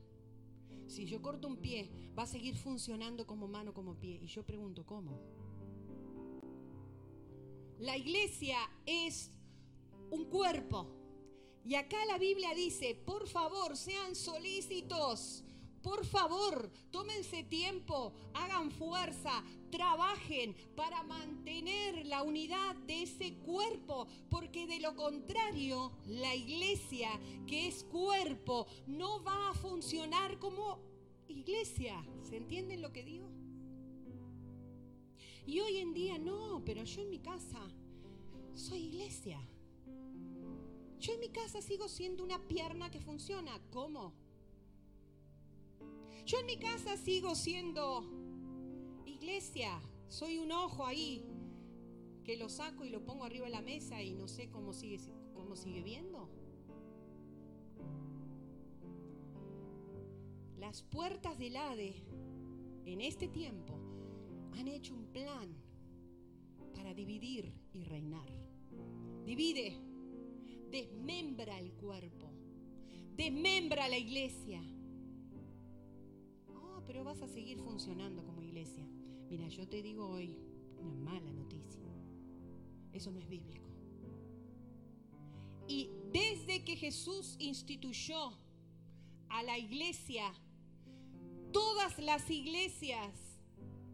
si 0.87 1.05
yo 1.05 1.21
corto 1.21 1.47
un 1.47 1.57
pie, 1.57 1.89
va 2.17 2.23
a 2.23 2.27
seguir 2.27 2.55
funcionando 2.55 3.27
como 3.27 3.47
mano, 3.47 3.73
como 3.73 3.95
pie. 3.95 4.19
Y 4.21 4.27
yo 4.27 4.43
pregunto, 4.43 4.85
¿cómo? 4.85 5.19
La 7.79 7.97
iglesia 7.97 8.57
es 8.85 9.31
un 10.09 10.25
cuerpo. 10.25 10.96
Y 11.65 11.75
acá 11.75 11.97
la 12.05 12.17
Biblia 12.17 12.53
dice, 12.53 12.95
por 12.95 13.27
favor, 13.27 13.75
sean 13.75 14.15
solícitos. 14.15 15.43
Por 15.81 16.05
favor, 16.05 16.69
tómense 16.91 17.43
tiempo, 17.43 18.11
hagan 18.33 18.71
fuerza, 18.71 19.43
trabajen 19.71 20.55
para 20.75 21.03
mantener 21.03 22.05
la 22.07 22.23
unidad 22.23 22.75
de 22.87 23.03
ese 23.03 23.35
cuerpo, 23.35 24.07
porque 24.29 24.67
de 24.67 24.79
lo 24.79 24.95
contrario, 24.95 25.93
la 26.07 26.35
iglesia, 26.35 27.09
que 27.45 27.67
es 27.67 27.83
cuerpo, 27.85 28.67
no 28.85 29.23
va 29.23 29.51
a 29.51 29.53
funcionar 29.53 30.39
como 30.39 30.79
iglesia. 31.27 32.03
¿Se 32.21 32.37
entienden 32.37 32.81
lo 32.81 32.91
que 32.91 33.03
digo? 33.03 33.29
Y 35.45 35.61
hoy 35.61 35.77
en 35.77 35.93
día 35.93 36.17
no, 36.17 36.61
pero 36.65 36.83
yo 36.83 37.01
en 37.01 37.09
mi 37.09 37.19
casa 37.19 37.61
soy 38.53 38.87
iglesia. 38.87 39.39
Yo 40.99 41.13
en 41.13 41.19
mi 41.19 41.29
casa 41.29 41.61
sigo 41.61 41.87
siendo 41.87 42.23
una 42.23 42.39
pierna 42.47 42.89
que 42.89 42.99
funciona. 42.99 43.59
¿Cómo? 43.71 44.13
Yo 46.25 46.39
en 46.39 46.45
mi 46.45 46.57
casa 46.57 46.97
sigo 46.97 47.35
siendo 47.35 48.03
iglesia. 49.05 49.79
Soy 50.09 50.39
un 50.39 50.51
ojo 50.51 50.85
ahí 50.85 51.23
que 52.23 52.35
lo 52.35 52.49
saco 52.49 52.83
y 52.83 52.89
lo 52.89 53.05
pongo 53.05 53.23
arriba 53.23 53.45
de 53.45 53.51
la 53.51 53.61
mesa 53.61 54.01
y 54.01 54.13
no 54.13 54.27
sé 54.27 54.49
cómo 54.49 54.73
sigue, 54.73 54.99
cómo 55.33 55.55
sigue 55.55 55.81
viendo. 55.81 56.29
Las 60.57 60.81
puertas 60.81 61.37
del 61.37 61.55
Hade 61.55 61.95
en 62.85 62.99
este 62.99 63.27
tiempo 63.27 63.79
han 64.53 64.67
hecho 64.67 64.95
un 64.95 65.05
plan 65.07 65.55
para 66.75 66.93
dividir 66.93 67.53
y 67.71 67.83
reinar. 67.83 68.27
Divide, 69.23 69.86
desmembra 70.71 71.59
el 71.59 71.71
cuerpo, 71.73 72.29
desmembra 73.15 73.87
la 73.87 73.97
iglesia. 73.97 74.61
Oh, 76.53 76.83
pero 76.85 77.03
vas 77.03 77.21
a 77.21 77.27
seguir 77.27 77.59
funcionando 77.59 78.23
como 78.23 78.41
iglesia. 78.41 78.85
Mira, 79.29 79.47
yo 79.47 79.67
te 79.67 79.81
digo 79.81 80.07
hoy 80.07 80.37
una 80.79 80.95
mala 80.95 81.31
noticia. 81.33 81.87
Eso 82.93 83.11
no 83.11 83.19
es 83.19 83.27
bíblico. 83.27 83.67
Y 85.67 85.89
desde 86.13 86.63
que 86.63 86.75
Jesús 86.77 87.35
instituyó 87.39 88.37
a 89.29 89.43
la 89.43 89.57
iglesia, 89.57 90.33
todas 91.51 91.99
las 91.99 92.29
iglesias, 92.29 93.13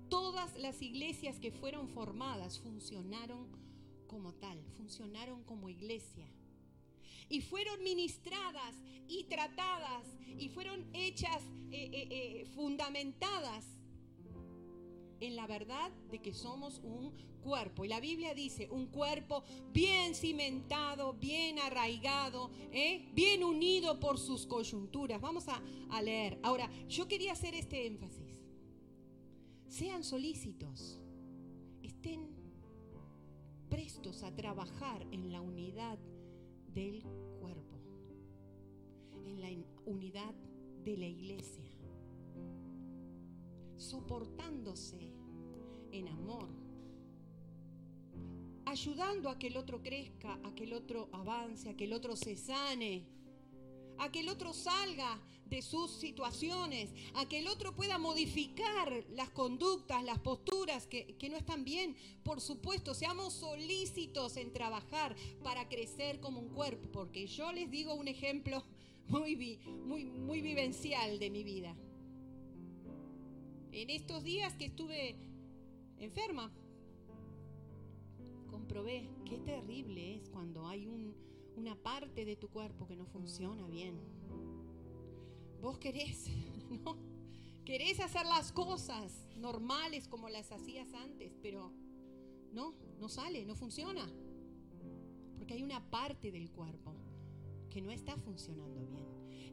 todas 0.09 0.55
las 0.57 0.81
iglesias 0.81 1.39
que 1.39 1.51
fueron 1.51 1.89
formadas 1.89 2.59
funcionaron 2.59 3.47
como 4.07 4.33
tal, 4.33 4.63
funcionaron 4.77 5.43
como 5.43 5.69
iglesia. 5.69 6.27
Y 7.33 7.41
fueron 7.41 7.81
ministradas 7.81 8.75
y 9.07 9.23
tratadas 9.23 10.05
y 10.37 10.49
fueron 10.49 10.85
hechas, 10.93 11.41
eh, 11.71 11.89
eh, 11.91 12.07
eh, 12.11 12.45
fundamentadas 12.53 13.65
en 15.19 15.35
la 15.35 15.47
verdad 15.47 15.91
de 16.11 16.21
que 16.21 16.31
somos 16.31 16.79
un 16.83 17.11
cuerpo. 17.41 17.85
Y 17.85 17.87
la 17.87 17.99
Biblia 17.99 18.35
dice, 18.35 18.69
un 18.69 18.85
cuerpo 18.85 19.43
bien 19.73 20.13
cimentado, 20.13 21.13
bien 21.13 21.57
arraigado, 21.57 22.51
¿eh? 22.71 23.09
bien 23.15 23.43
unido 23.43 23.99
por 23.99 24.19
sus 24.19 24.45
coyunturas. 24.45 25.19
Vamos 25.19 25.47
a, 25.47 25.59
a 25.89 26.01
leer. 26.03 26.37
Ahora, 26.43 26.69
yo 26.87 27.07
quería 27.07 27.31
hacer 27.31 27.55
este 27.55 27.87
énfasis. 27.87 28.43
Sean 29.69 30.03
solícitos, 30.03 30.99
estén 31.81 32.29
prestos 33.71 34.21
a 34.21 34.35
trabajar 34.35 35.01
en 35.11 35.31
la 35.31 35.41
unidad 35.41 35.97
del 36.73 37.03
cuerpo, 37.39 37.77
en 39.25 39.41
la 39.41 39.49
unidad 39.85 40.33
de 40.83 40.97
la 40.97 41.07
iglesia, 41.07 41.69
soportándose 43.77 45.13
en 45.91 46.07
amor, 46.07 46.49
ayudando 48.65 49.29
a 49.29 49.37
que 49.37 49.47
el 49.47 49.57
otro 49.57 49.81
crezca, 49.81 50.39
a 50.43 50.55
que 50.55 50.63
el 50.63 50.73
otro 50.73 51.09
avance, 51.11 51.69
a 51.69 51.77
que 51.77 51.85
el 51.85 51.93
otro 51.93 52.15
se 52.15 52.35
sane, 52.35 53.05
a 53.99 54.11
que 54.11 54.21
el 54.21 54.29
otro 54.29 54.53
salga 54.53 55.19
de 55.53 55.61
sus 55.61 55.91
situaciones, 55.91 56.89
a 57.13 57.27
que 57.27 57.39
el 57.39 57.47
otro 57.47 57.75
pueda 57.75 57.99
modificar 57.99 59.05
las 59.11 59.29
conductas, 59.29 60.03
las 60.03 60.17
posturas 60.19 60.87
que, 60.87 61.15
no 61.29 61.37
están 61.37 61.63
bien. 61.63 61.95
Por 62.23 62.41
supuesto, 62.41 62.95
seamos 62.95 63.33
solícitos 63.33 64.37
en 64.37 64.51
trabajar 64.51 65.15
para 65.43 65.69
crecer 65.69 66.19
como 66.19 66.39
un 66.39 66.49
cuerpo, 66.49 66.89
porque 66.91 67.27
yo 67.27 67.51
les 67.51 67.69
digo 67.69 67.93
un 67.93 68.07
ejemplo 68.07 68.63
muy, 69.07 69.59
muy, 69.85 70.41
vivencial 70.41 71.19
de 71.19 71.29
mi 71.29 71.43
vida. 71.43 71.75
En 73.71 73.89
estos 73.89 74.23
días 74.23 74.55
que 74.55 74.65
estuve 74.65 75.15
enferma, 75.99 76.51
comprobé 78.49 79.07
qué 79.25 79.37
terrible 79.37 80.15
es 80.15 80.29
cuando 80.29 80.67
hay 80.67 80.87
una 81.55 81.75
parte 81.75 82.25
de 82.25 82.35
tu 82.35 82.49
cuerpo 82.49 82.87
que 82.87 82.95
no 82.95 83.05
funciona 83.05 83.67
bien. 83.67 83.99
Vos 85.61 85.77
querés, 85.77 86.27
¿no? 86.69 86.97
Querés 87.65 87.99
hacer 87.99 88.25
las 88.25 88.51
cosas 88.51 89.25
normales 89.37 90.07
como 90.07 90.29
las 90.29 90.51
hacías 90.51 90.93
antes, 90.93 91.33
pero 91.41 91.71
no, 92.51 92.73
no 92.99 93.07
sale, 93.07 93.45
no 93.45 93.55
funciona. 93.55 94.05
Porque 95.37 95.53
hay 95.53 95.63
una 95.63 95.89
parte 95.89 96.31
del 96.31 96.51
cuerpo 96.51 96.93
que 97.69 97.81
no 97.81 97.91
está 97.91 98.17
funcionando 98.17 98.85
bien. 98.85 99.03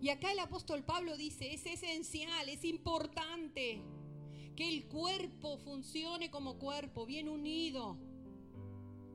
Y 0.01 0.09
acá 0.09 0.33
el 0.33 0.39
apóstol 0.39 0.83
Pablo 0.83 1.17
dice, 1.17 1.53
es 1.53 1.67
esencial, 1.67 2.49
es 2.49 2.65
importante 2.65 3.83
que 4.57 4.69
el 4.69 4.87
cuerpo 4.87 5.59
funcione 5.59 6.31
como 6.31 6.59
cuerpo, 6.59 7.07
bien 7.07 7.29
unido, 7.29 7.97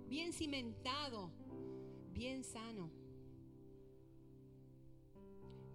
bien 0.08 0.32
cimentado, 0.32 1.32
bien 2.16 2.46
sano. 2.46 2.90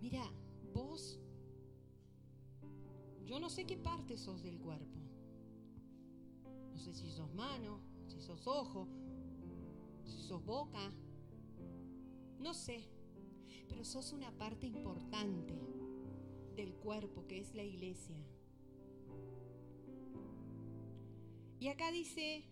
Mira, 0.00 0.24
vos, 0.72 1.20
yo 3.26 3.38
no 3.38 3.50
sé 3.50 3.66
qué 3.66 3.76
parte 3.76 4.16
sos 4.16 4.42
del 4.42 4.58
cuerpo. 4.58 4.98
No 6.72 6.78
sé 6.78 6.94
si 6.94 7.10
sos 7.10 7.32
mano, 7.34 7.80
si 8.08 8.20
sos 8.22 8.46
ojo, 8.46 8.88
si 10.06 10.22
sos 10.22 10.42
boca. 10.44 10.90
No 12.38 12.54
sé, 12.54 12.88
pero 13.68 13.84
sos 13.84 14.12
una 14.12 14.32
parte 14.32 14.66
importante 14.66 15.54
del 16.56 16.72
cuerpo 16.72 17.26
que 17.26 17.38
es 17.38 17.54
la 17.54 17.62
iglesia. 17.62 18.16
Y 21.58 21.68
acá 21.68 21.92
dice 21.92 22.44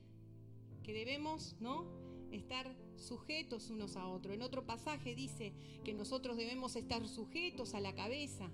que 0.82 0.92
debemos, 0.92 1.56
¿no? 1.60 1.86
Estar 2.30 2.76
sujetos 2.98 3.70
unos 3.70 3.96
a 3.96 4.06
otros. 4.06 4.34
En 4.34 4.42
otro 4.42 4.66
pasaje 4.66 5.14
dice 5.14 5.52
que 5.84 5.94
nosotros 5.94 6.36
debemos 6.36 6.76
estar 6.76 7.06
sujetos 7.06 7.74
a 7.74 7.80
la 7.80 7.94
cabeza, 7.94 8.50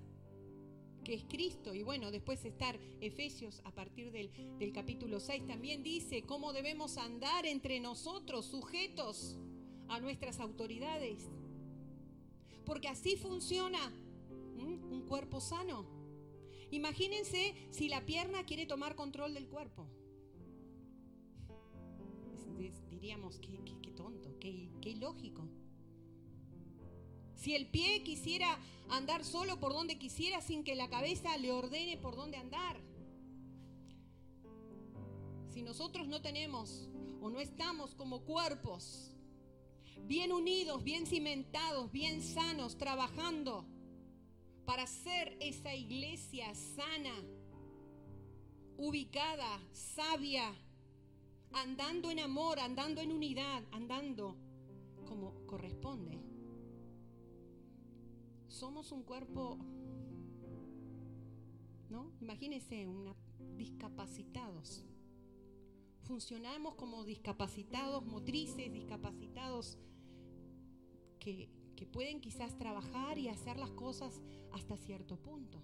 que 1.03 1.13
es 1.13 1.23
Cristo. 1.25 1.73
Y 1.73 1.83
bueno, 1.83 2.11
después 2.11 2.43
estar 2.45 2.79
Efesios 3.01 3.61
a 3.65 3.71
partir 3.71 4.11
del, 4.11 4.31
del 4.57 4.71
capítulo 4.71 5.19
6 5.19 5.45
también 5.45 5.83
dice 5.83 6.23
cómo 6.23 6.53
debemos 6.53 6.97
andar 6.97 7.45
entre 7.45 7.79
nosotros 7.79 8.45
sujetos 8.45 9.37
a 9.87 9.99
nuestras 9.99 10.39
autoridades. 10.39 11.29
Porque 12.65 12.87
así 12.87 13.15
funciona 13.15 13.91
un 14.57 15.05
cuerpo 15.07 15.39
sano. 15.39 15.85
Imagínense 16.71 17.53
si 17.69 17.89
la 17.89 18.05
pierna 18.05 18.43
quiere 18.43 18.65
tomar 18.65 18.95
control 18.95 19.33
del 19.33 19.47
cuerpo 19.47 19.87
diríamos, 22.95 23.39
qué, 23.39 23.91
tonto, 23.91 24.37
qué, 24.39 24.69
qué 24.81 24.89
ilógico. 24.89 25.47
Si 27.35 27.53
el 27.53 27.67
pie 27.67 28.03
quisiera 28.03 28.57
andar 28.89 29.23
solo 29.23 29.59
por 29.59 29.73
donde 29.73 29.97
quisiera 29.97 30.41
sin 30.41 30.63
que 30.63 30.75
la 30.75 30.89
cabeza 30.89 31.37
le 31.37 31.51
ordene 31.51 31.97
por 31.97 32.15
dónde 32.15 32.37
andar. 32.37 32.79
Si 35.49 35.61
nosotros 35.61 36.07
no 36.07 36.21
tenemos 36.21 36.89
o 37.21 37.29
no 37.29 37.39
estamos 37.39 37.95
como 37.95 38.21
cuerpos 38.21 39.11
bien 40.03 40.31
unidos, 40.31 40.83
bien 40.83 41.05
cimentados, 41.05 41.91
bien 41.91 42.21
sanos, 42.21 42.77
trabajando 42.77 43.65
para 44.65 44.87
ser 44.87 45.37
esa 45.39 45.73
iglesia 45.73 46.53
sana, 46.53 47.13
ubicada, 48.77 49.59
sabia, 49.71 50.53
andando 51.53 52.11
en 52.11 52.19
amor, 52.19 52.59
andando 52.59 53.01
en 53.01 53.11
unidad, 53.11 53.63
andando 53.71 54.35
como 55.05 55.45
corresponde. 55.45 56.19
Somos 58.47 58.91
un 58.91 59.03
cuerpo, 59.03 59.57
¿no? 61.89 62.11
Imagínense, 62.21 62.87
una, 62.87 63.15
discapacitados. 63.57 64.83
Funcionamos 66.03 66.75
como 66.75 67.03
discapacitados 67.03 68.05
motrices, 68.05 68.71
discapacitados 68.71 69.77
que, 71.19 71.49
que 71.75 71.85
pueden 71.85 72.21
quizás 72.21 72.57
trabajar 72.57 73.17
y 73.17 73.27
hacer 73.27 73.57
las 73.57 73.71
cosas 73.71 74.21
hasta 74.51 74.77
cierto 74.77 75.17
punto. 75.17 75.61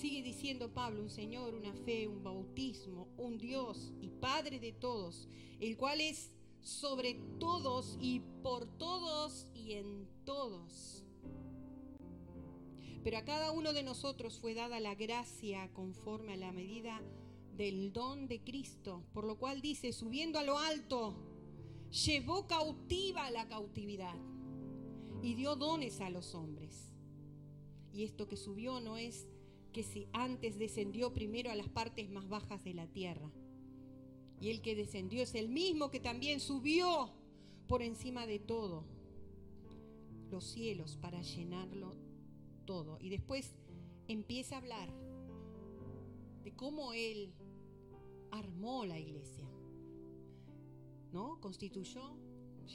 Sigue 0.00 0.22
diciendo 0.22 0.72
Pablo, 0.72 1.02
un 1.02 1.10
Señor, 1.10 1.54
una 1.54 1.74
fe, 1.74 2.08
un 2.08 2.22
bautismo, 2.24 3.08
un 3.18 3.36
Dios 3.36 3.92
y 4.00 4.08
Padre 4.08 4.58
de 4.58 4.72
todos, 4.72 5.28
el 5.60 5.76
cual 5.76 6.00
es 6.00 6.30
sobre 6.62 7.16
todos 7.38 7.98
y 8.00 8.20
por 8.42 8.64
todos 8.78 9.46
y 9.54 9.74
en 9.74 10.08
todos. 10.24 11.04
Pero 13.04 13.18
a 13.18 13.26
cada 13.26 13.52
uno 13.52 13.74
de 13.74 13.82
nosotros 13.82 14.38
fue 14.38 14.54
dada 14.54 14.80
la 14.80 14.94
gracia 14.94 15.70
conforme 15.74 16.32
a 16.32 16.38
la 16.38 16.50
medida 16.50 17.02
del 17.58 17.92
don 17.92 18.26
de 18.26 18.42
Cristo, 18.42 19.04
por 19.12 19.24
lo 19.24 19.36
cual 19.36 19.60
dice, 19.60 19.92
subiendo 19.92 20.38
a 20.38 20.44
lo 20.44 20.58
alto, 20.58 21.14
llevó 21.90 22.46
cautiva 22.46 23.30
la 23.30 23.46
cautividad 23.48 24.16
y 25.22 25.34
dio 25.34 25.56
dones 25.56 26.00
a 26.00 26.08
los 26.08 26.34
hombres. 26.34 26.94
Y 27.92 28.04
esto 28.04 28.28
que 28.28 28.38
subió 28.38 28.80
no 28.80 28.96
es 28.96 29.26
que 29.72 29.82
si 29.82 30.08
antes 30.12 30.58
descendió 30.58 31.12
primero 31.12 31.50
a 31.50 31.54
las 31.54 31.68
partes 31.68 32.10
más 32.10 32.28
bajas 32.28 32.62
de 32.64 32.74
la 32.74 32.86
tierra. 32.86 33.30
Y 34.40 34.50
el 34.50 34.62
que 34.62 34.74
descendió 34.74 35.22
es 35.22 35.34
el 35.34 35.48
mismo 35.48 35.90
que 35.90 36.00
también 36.00 36.40
subió 36.40 37.12
por 37.68 37.82
encima 37.82 38.26
de 38.26 38.38
todo 38.38 38.84
los 40.30 40.44
cielos 40.44 40.96
para 40.96 41.20
llenarlo 41.22 41.94
todo. 42.64 42.98
Y 43.00 43.10
después 43.10 43.54
empieza 44.08 44.54
a 44.54 44.58
hablar 44.58 44.88
de 46.44 46.52
cómo 46.54 46.92
Él 46.92 47.32
armó 48.30 48.84
la 48.84 48.98
iglesia. 48.98 49.48
¿No? 51.12 51.40
Constituyó, 51.40 52.16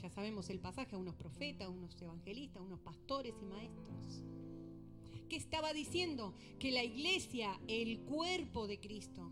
ya 0.02 0.10
sabemos 0.10 0.50
el 0.50 0.60
pasaje, 0.60 0.96
a 0.96 1.00
unos 1.00 1.16
profetas, 1.16 1.70
unos 1.70 2.00
evangelistas, 2.02 2.62
unos 2.62 2.82
pastores 2.82 3.34
y 3.42 3.46
maestros. 3.46 4.24
¿Qué 5.30 5.36
estaba 5.36 5.74
diciendo? 5.74 6.34
Que 6.60 6.72
la 6.72 6.84
iglesia, 6.84 7.60
el 7.68 8.00
cuerpo 8.02 8.68
de 8.68 8.80
Cristo, 8.80 9.32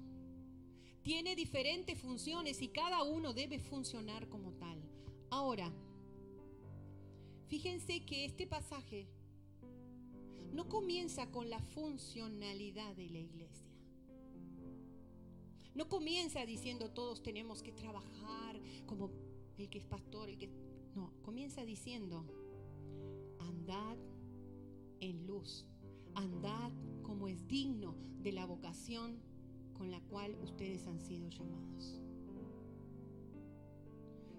tiene 1.04 1.36
diferentes 1.36 2.00
funciones 2.00 2.62
y 2.62 2.70
cada 2.70 3.04
uno 3.04 3.34
debe 3.34 3.60
funcionar 3.60 4.30
como 4.30 4.54
tal. 4.54 4.82
Ahora, 5.30 5.72
fíjense 7.48 8.06
que 8.06 8.26
este 8.26 8.48
pasaje 8.48 9.08
no 10.54 10.70
comienza 10.70 11.30
con 11.32 11.50
la 11.50 11.60
funcionalidad 11.60 12.96
de 12.96 13.10
la 13.10 13.20
iglesia. 13.20 13.68
No 15.76 15.90
comienza 15.90 16.46
diciendo 16.46 16.92
todos 16.92 17.24
tenemos 17.24 17.64
que 17.64 17.72
trabajar 17.72 18.62
como 18.86 19.10
el 19.58 19.70
que 19.70 19.80
es 19.80 19.86
pastor, 19.86 20.30
el 20.30 20.38
que... 20.38 20.50
No, 20.96 21.12
comienza 21.24 21.66
diciendo, 21.66 22.24
andad 23.40 23.98
en 25.00 25.26
luz, 25.26 25.66
andad 26.16 26.72
como 27.02 27.28
es 27.28 27.48
digno 27.48 27.96
de 28.22 28.32
la 28.32 28.46
vocación 28.46 29.20
con 29.74 29.92
la 29.92 30.00
cual 30.02 30.36
ustedes 30.42 30.88
han 30.88 31.00
sido 31.00 31.30
llamados. 31.30 32.02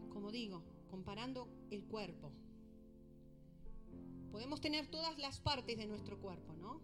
Como 0.08 0.30
digo, 0.30 0.62
comparando 0.90 1.48
el 1.70 1.84
cuerpo, 1.84 2.32
podemos 4.30 4.60
tener 4.60 4.86
todas 4.88 5.18
las 5.18 5.40
partes 5.40 5.76
de 5.76 5.86
nuestro 5.86 6.18
cuerpo, 6.18 6.54
¿no? 6.54 6.80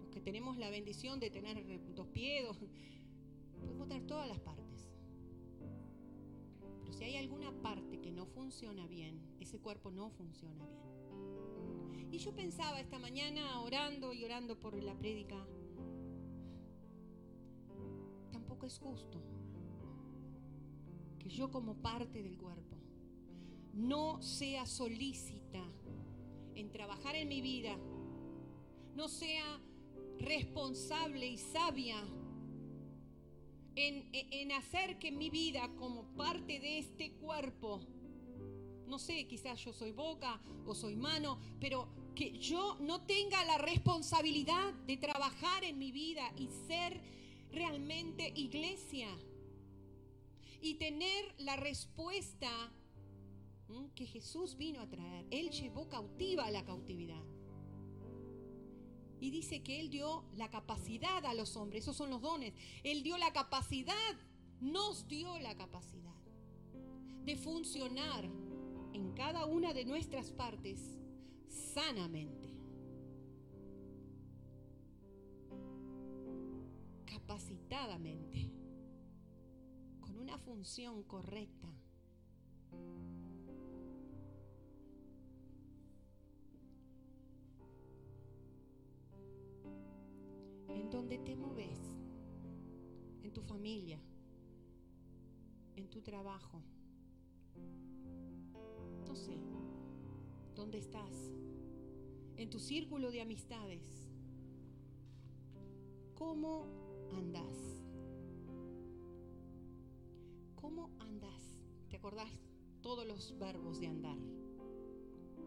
Los 0.00 0.10
que 0.10 0.20
tenemos 0.20 0.56
la 0.56 0.70
bendición 0.70 1.20
de 1.20 1.30
tener 1.30 1.64
dos 1.94 2.08
pies, 2.08 2.44
podemos 3.60 3.88
tener 3.88 4.06
todas 4.06 4.28
las 4.28 4.40
partes. 4.40 4.88
Pero 6.80 6.92
si 6.92 7.04
hay 7.04 7.16
alguna 7.16 7.52
parte 7.62 8.00
que 8.00 8.10
no 8.10 8.26
funciona 8.26 8.86
bien, 8.86 9.20
ese 9.40 9.58
cuerpo 9.58 9.90
no 9.90 10.10
funciona 10.10 10.66
bien. 10.66 10.87
Y 12.10 12.18
yo 12.18 12.34
pensaba 12.34 12.80
esta 12.80 12.98
mañana 12.98 13.60
orando 13.60 14.12
y 14.12 14.24
orando 14.24 14.58
por 14.58 14.82
la 14.82 14.94
prédica, 14.94 15.36
tampoco 18.32 18.66
es 18.66 18.78
justo 18.78 19.20
que 21.18 21.28
yo 21.28 21.50
como 21.50 21.74
parte 21.74 22.22
del 22.22 22.38
cuerpo 22.38 22.76
no 23.74 24.20
sea 24.22 24.66
solícita 24.66 25.62
en 26.54 26.70
trabajar 26.72 27.14
en 27.14 27.28
mi 27.28 27.40
vida, 27.40 27.76
no 28.96 29.08
sea 29.08 29.60
responsable 30.18 31.26
y 31.26 31.38
sabia 31.38 31.96
en, 33.76 34.52
hacer 34.52 34.98
que 34.98 35.12
mi 35.12 35.30
vida 35.30 35.70
como 35.76 36.02
parte 36.16 36.58
de 36.58 36.78
este 36.78 37.12
cuerpo, 37.12 37.80
no 38.88 38.98
sé, 38.98 39.28
quizás 39.28 39.64
yo 39.64 39.72
soy 39.72 39.92
boca 39.92 40.40
o 40.66 40.74
soy 40.74 40.96
mano, 40.96 41.38
pero 41.60 41.88
que 42.18 42.36
yo 42.36 42.76
no 42.80 43.02
tenga 43.02 43.44
la 43.44 43.58
responsabilidad 43.58 44.74
de 44.88 44.96
trabajar 44.96 45.62
en 45.62 45.78
mi 45.78 45.92
vida 45.92 46.28
y 46.36 46.48
ser 46.66 47.00
realmente 47.52 48.32
iglesia 48.34 49.08
y 50.60 50.74
tener 50.74 51.32
la 51.38 51.54
respuesta 51.54 52.50
que 53.94 54.04
Jesús 54.04 54.56
vino 54.56 54.80
a 54.80 54.88
traer. 54.88 55.26
Él 55.30 55.50
llevó 55.50 55.88
cautiva 55.88 56.50
la 56.50 56.64
cautividad. 56.64 57.22
Y 59.20 59.30
dice 59.30 59.62
que 59.62 59.78
Él 59.78 59.88
dio 59.88 60.24
la 60.34 60.50
capacidad 60.50 61.24
a 61.24 61.34
los 61.34 61.56
hombres, 61.56 61.84
esos 61.84 61.96
son 61.96 62.10
los 62.10 62.20
dones. 62.20 62.52
Él 62.82 63.04
dio 63.04 63.16
la 63.16 63.32
capacidad, 63.32 64.16
nos 64.60 65.06
dio 65.06 65.38
la 65.38 65.56
capacidad 65.56 66.18
de 67.24 67.36
funcionar 67.36 68.24
en 68.92 69.12
cada 69.14 69.46
una 69.46 69.72
de 69.72 69.84
nuestras 69.84 70.32
partes 70.32 70.97
sanamente. 71.48 72.54
Capacitadamente, 77.06 78.50
con 80.00 80.18
una 80.18 80.38
función 80.38 81.02
correcta. 81.02 81.68
donde 90.90 91.18
te 91.18 91.36
moves, 91.36 91.78
en 93.22 93.32
tu 93.32 93.42
familia, 93.42 94.00
en 95.76 95.88
tu 95.88 96.00
trabajo, 96.00 96.62
no 99.06 99.14
sé, 99.14 99.38
dónde 100.58 100.78
estás, 100.78 101.32
en 102.36 102.50
tu 102.50 102.58
círculo 102.58 103.10
de 103.10 103.22
amistades, 103.22 103.80
¿cómo 106.14 106.66
andas? 107.12 107.56
¿Cómo 110.56 110.90
andas? 110.98 111.42
¿Te 111.88 111.96
acordás 111.96 112.28
todos 112.82 113.06
los 113.06 113.38
verbos 113.38 113.80
de 113.80 113.86
andar? 113.86 114.18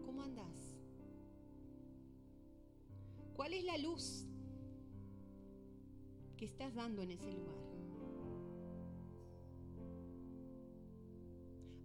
¿Cómo 0.04 0.22
andas? 0.22 0.74
¿Cuál 3.36 3.52
es 3.52 3.64
la 3.64 3.78
luz 3.78 4.26
que 6.42 6.46
estás 6.46 6.74
dando 6.74 7.02
en 7.02 7.12
ese 7.12 7.30
lugar. 7.30 7.54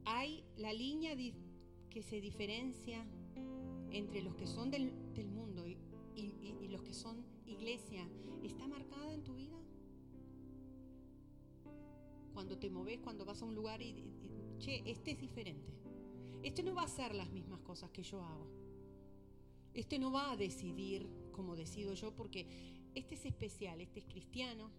Hay 0.06 0.44
la 0.58 0.74
línea 0.74 1.16
que 1.92 2.02
se 2.02 2.20
diferencia 2.20 3.06
entre 3.92 4.22
los 4.22 4.36
que 4.36 4.48
son 4.48 4.72
del, 4.72 4.92
mundo 5.28 5.66
y, 5.66 5.78
los 6.70 6.82
que 6.82 6.94
son 6.94 7.24
iglesia. 7.46 8.08
¿Está 8.44 8.68
marcada 8.68 9.14
en 9.14 9.24
tu 9.24 9.34
vida? 9.36 9.58
Cuando 12.34 12.58
te 12.58 12.70
moves, 12.70 13.00
cuando 13.00 13.26
vas 13.26 13.42
a 13.42 13.46
un 13.46 13.56
lugar 13.56 13.82
y, 13.82 14.04
che, 14.60 14.84
este 14.90 15.12
es 15.12 15.20
diferente. 15.20 15.74
Este 16.44 16.62
no 16.64 16.76
va 16.76 16.84
a 16.84 16.86
hacer 16.86 17.16
las 17.16 17.32
mismas 17.32 17.60
cosas 17.62 17.90
que 17.92 18.04
yo 18.04 18.22
hago. 18.22 18.48
Este 19.74 20.00
no 20.00 20.12
va 20.12 20.32
a 20.32 20.38
decidir 20.38 21.08
como 21.32 21.56
decido 21.56 21.94
yo 21.94 22.16
porque 22.16 22.48
este 22.96 23.16
es 23.16 23.26
especial, 23.26 23.82
este 23.82 24.00
es 24.00 24.06
cristiano. 24.06 24.72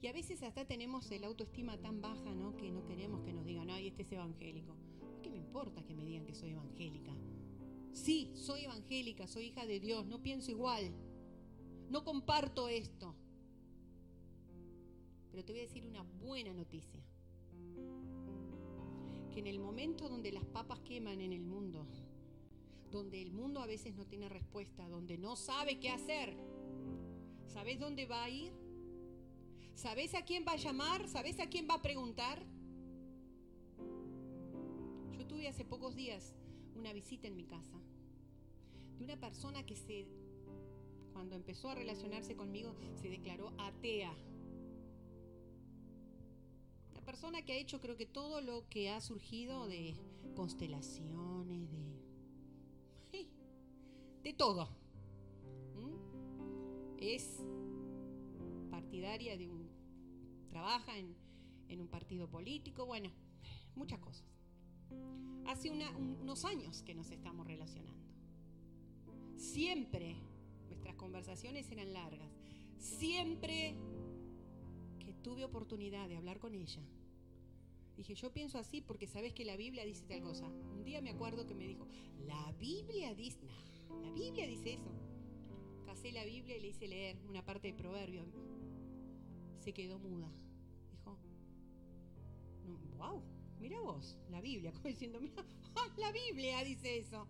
Y 0.00 0.06
a 0.06 0.12
veces 0.12 0.42
hasta 0.42 0.64
tenemos 0.64 1.10
el 1.10 1.24
autoestima 1.24 1.76
tan 1.78 2.00
baja, 2.00 2.34
¿no? 2.34 2.56
Que 2.56 2.70
no 2.70 2.84
queremos 2.84 3.22
que 3.22 3.32
nos 3.32 3.44
digan, 3.44 3.70
ay, 3.70 3.88
este 3.88 4.02
es 4.02 4.12
evangélico. 4.12 4.74
¿Qué 5.22 5.30
me 5.30 5.36
importa 5.38 5.84
que 5.84 5.94
me 5.94 6.04
digan 6.04 6.24
que 6.24 6.34
soy 6.34 6.50
evangélica? 6.50 7.12
Sí, 7.92 8.30
soy 8.34 8.64
evangélica, 8.64 9.26
soy 9.26 9.46
hija 9.46 9.66
de 9.66 9.80
Dios, 9.80 10.06
no 10.06 10.22
pienso 10.22 10.50
igual. 10.50 10.90
No 11.90 12.04
comparto 12.04 12.68
esto. 12.68 13.14
Pero 15.30 15.44
te 15.44 15.52
voy 15.52 15.60
a 15.60 15.64
decir 15.64 15.86
una 15.86 16.02
buena 16.02 16.52
noticia. 16.52 17.02
Que 19.32 19.40
en 19.40 19.46
el 19.46 19.58
momento 19.58 20.08
donde 20.08 20.32
las 20.32 20.44
papas 20.44 20.80
queman 20.80 21.20
en 21.20 21.32
el 21.32 21.44
mundo, 21.44 21.86
donde 22.90 23.20
el 23.20 23.32
mundo 23.32 23.60
a 23.60 23.66
veces 23.66 23.94
no 23.94 24.06
tiene 24.06 24.28
respuesta, 24.28 24.88
donde 24.88 25.18
no 25.18 25.36
sabe 25.36 25.78
qué 25.78 25.90
hacer, 25.90 26.36
¿Sabes 27.48 27.80
dónde 27.80 28.06
va 28.06 28.24
a 28.24 28.30
ir? 28.30 28.52
¿Sabes 29.74 30.14
a 30.14 30.22
quién 30.22 30.44
va 30.46 30.52
a 30.52 30.56
llamar? 30.56 31.08
¿Sabes 31.08 31.40
a 31.40 31.48
quién 31.48 31.66
va 31.68 31.74
a 31.74 31.82
preguntar? 31.82 32.44
Yo 35.12 35.26
tuve 35.26 35.48
hace 35.48 35.64
pocos 35.64 35.96
días 35.96 36.34
una 36.78 36.92
visita 36.92 37.26
en 37.26 37.36
mi 37.36 37.44
casa 37.44 37.78
de 38.98 39.04
una 39.04 39.16
persona 39.18 39.64
que 39.64 39.76
se, 39.76 40.06
cuando 41.12 41.36
empezó 41.36 41.70
a 41.70 41.74
relacionarse 41.74 42.34
conmigo, 42.34 42.74
se 42.96 43.08
declaró 43.08 43.52
atea. 43.58 44.12
Una 46.90 47.00
persona 47.02 47.42
que 47.44 47.52
ha 47.52 47.56
hecho 47.56 47.80
creo 47.80 47.96
que 47.96 48.06
todo 48.06 48.40
lo 48.40 48.68
que 48.68 48.90
ha 48.90 49.00
surgido 49.00 49.66
de 49.68 49.94
constelaciones, 50.34 51.70
de... 51.70 53.28
de 54.22 54.32
todo 54.34 54.68
es 57.00 57.42
partidaria 58.70 59.36
de 59.36 59.48
un, 59.48 59.68
trabaja 60.50 60.92
en, 60.98 61.16
un 61.80 61.88
partido 61.88 62.28
político, 62.28 62.86
bueno, 62.86 63.10
muchas 63.76 64.00
cosas. 64.00 64.37
Hace 65.46 65.70
unos 65.70 66.44
años 66.44 66.82
que 66.82 66.94
nos 66.94 67.10
estamos 67.10 67.46
relacionando. 67.46 68.06
Siempre 69.36 70.16
nuestras 70.68 70.94
conversaciones 70.96 71.70
eran 71.70 71.92
largas. 71.92 72.30
Siempre 72.78 73.74
que 74.98 75.12
tuve 75.14 75.44
oportunidad 75.44 76.08
de 76.08 76.16
hablar 76.16 76.38
con 76.38 76.54
ella, 76.54 76.82
dije, 77.96 78.14
yo 78.14 78.32
pienso 78.32 78.58
así 78.58 78.80
porque 78.80 79.06
sabes 79.06 79.32
que 79.32 79.44
la 79.44 79.56
Biblia 79.56 79.84
dice 79.84 80.04
tal 80.06 80.20
cosa. 80.20 80.46
Un 80.46 80.84
día 80.84 81.00
me 81.00 81.10
acuerdo 81.10 81.46
que 81.46 81.54
me 81.54 81.66
dijo, 81.66 81.86
la 82.26 82.52
Biblia 82.52 83.14
dice, 83.14 83.46
la 84.02 84.10
Biblia 84.10 84.46
dice 84.46 84.74
eso. 84.74 84.92
pasé 85.86 86.12
la 86.12 86.24
Biblia 86.24 86.56
y 86.56 86.60
le 86.60 86.68
hice 86.68 86.86
leer 86.86 87.16
una 87.28 87.44
parte 87.44 87.68
de 87.68 87.74
Proverbio. 87.74 88.24
Se 89.58 89.72
quedó 89.72 89.98
muda. 89.98 90.30
Dijo, 90.92 91.18
wow, 92.98 93.22
mira 93.60 93.80
vos, 93.80 94.16
la 94.30 94.40
Biblia. 94.40 94.72
Como 94.74 94.88
diciendo, 94.88 95.20
mira, 95.20 95.44
la 95.96 96.12
Biblia 96.12 96.62
dice 96.64 96.98
eso. 96.98 97.26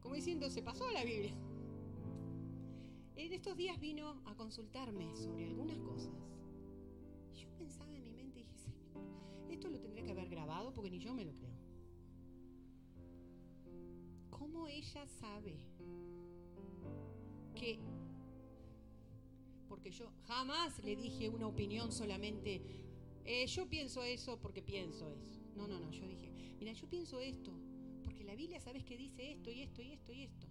Como 0.00 0.14
diciendo, 0.14 0.50
se 0.50 0.62
pasó 0.62 0.90
la 0.90 1.04
Biblia. 1.04 1.34
En 3.16 3.32
estos 3.32 3.56
días 3.56 3.78
vino 3.80 4.20
a 4.26 4.34
consultarme 4.34 5.14
sobre 5.16 5.46
algunas 5.46 5.78
cosas. 5.78 6.12
Yo 7.34 7.48
pensaba 7.56 7.94
en 7.96 8.02
mi 8.02 8.12
mente 8.12 8.40
y 8.40 8.42
dije, 8.42 8.58
Señor, 8.58 9.50
esto 9.50 9.68
lo 9.68 9.80
tendría 9.80 10.04
que 10.04 10.12
haber 10.12 10.28
grabado 10.28 10.74
porque 10.74 10.90
ni 10.90 10.98
yo 10.98 11.14
me 11.14 11.24
lo 11.24 11.32
creo. 11.32 11.54
¿Cómo 14.30 14.66
ella 14.68 15.06
sabe 15.06 15.56
que... 17.54 17.78
Porque 19.68 19.90
yo 19.90 20.10
jamás 20.26 20.82
le 20.84 20.96
dije 20.96 21.28
una 21.28 21.46
opinión 21.46 21.92
solamente, 21.92 22.60
eh, 23.24 23.46
yo 23.46 23.68
pienso 23.68 24.02
eso 24.02 24.38
porque 24.38 24.60
pienso 24.60 25.08
eso. 25.08 25.43
No, 25.56 25.66
no, 25.68 25.78
no, 25.78 25.90
yo 25.90 26.06
dije, 26.06 26.32
mira, 26.58 26.72
yo 26.72 26.88
pienso 26.88 27.20
esto, 27.20 27.52
porque 28.02 28.24
la 28.24 28.34
Biblia 28.34 28.60
sabes 28.60 28.84
que 28.84 28.96
dice 28.96 29.32
esto 29.32 29.50
y 29.50 29.62
esto 29.62 29.82
y 29.82 29.92
esto 29.92 30.12
y 30.12 30.22
esto. 30.22 30.46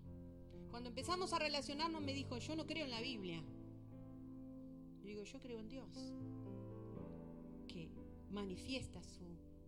Cuando 0.69 0.89
empezamos 0.89 1.33
a 1.33 1.39
relacionarnos 1.39 2.01
me 2.01 2.13
dijo, 2.13 2.37
yo 2.37 2.55
no 2.55 2.65
creo 2.65 2.85
en 2.85 2.91
la 2.91 3.01
Biblia. 3.01 3.43
Yo 5.01 5.07
digo, 5.07 5.23
yo 5.23 5.39
creo 5.39 5.59
en 5.59 5.69
Dios, 5.69 5.87
que 7.67 7.89
manifiesta 8.31 9.03
su 9.03 9.23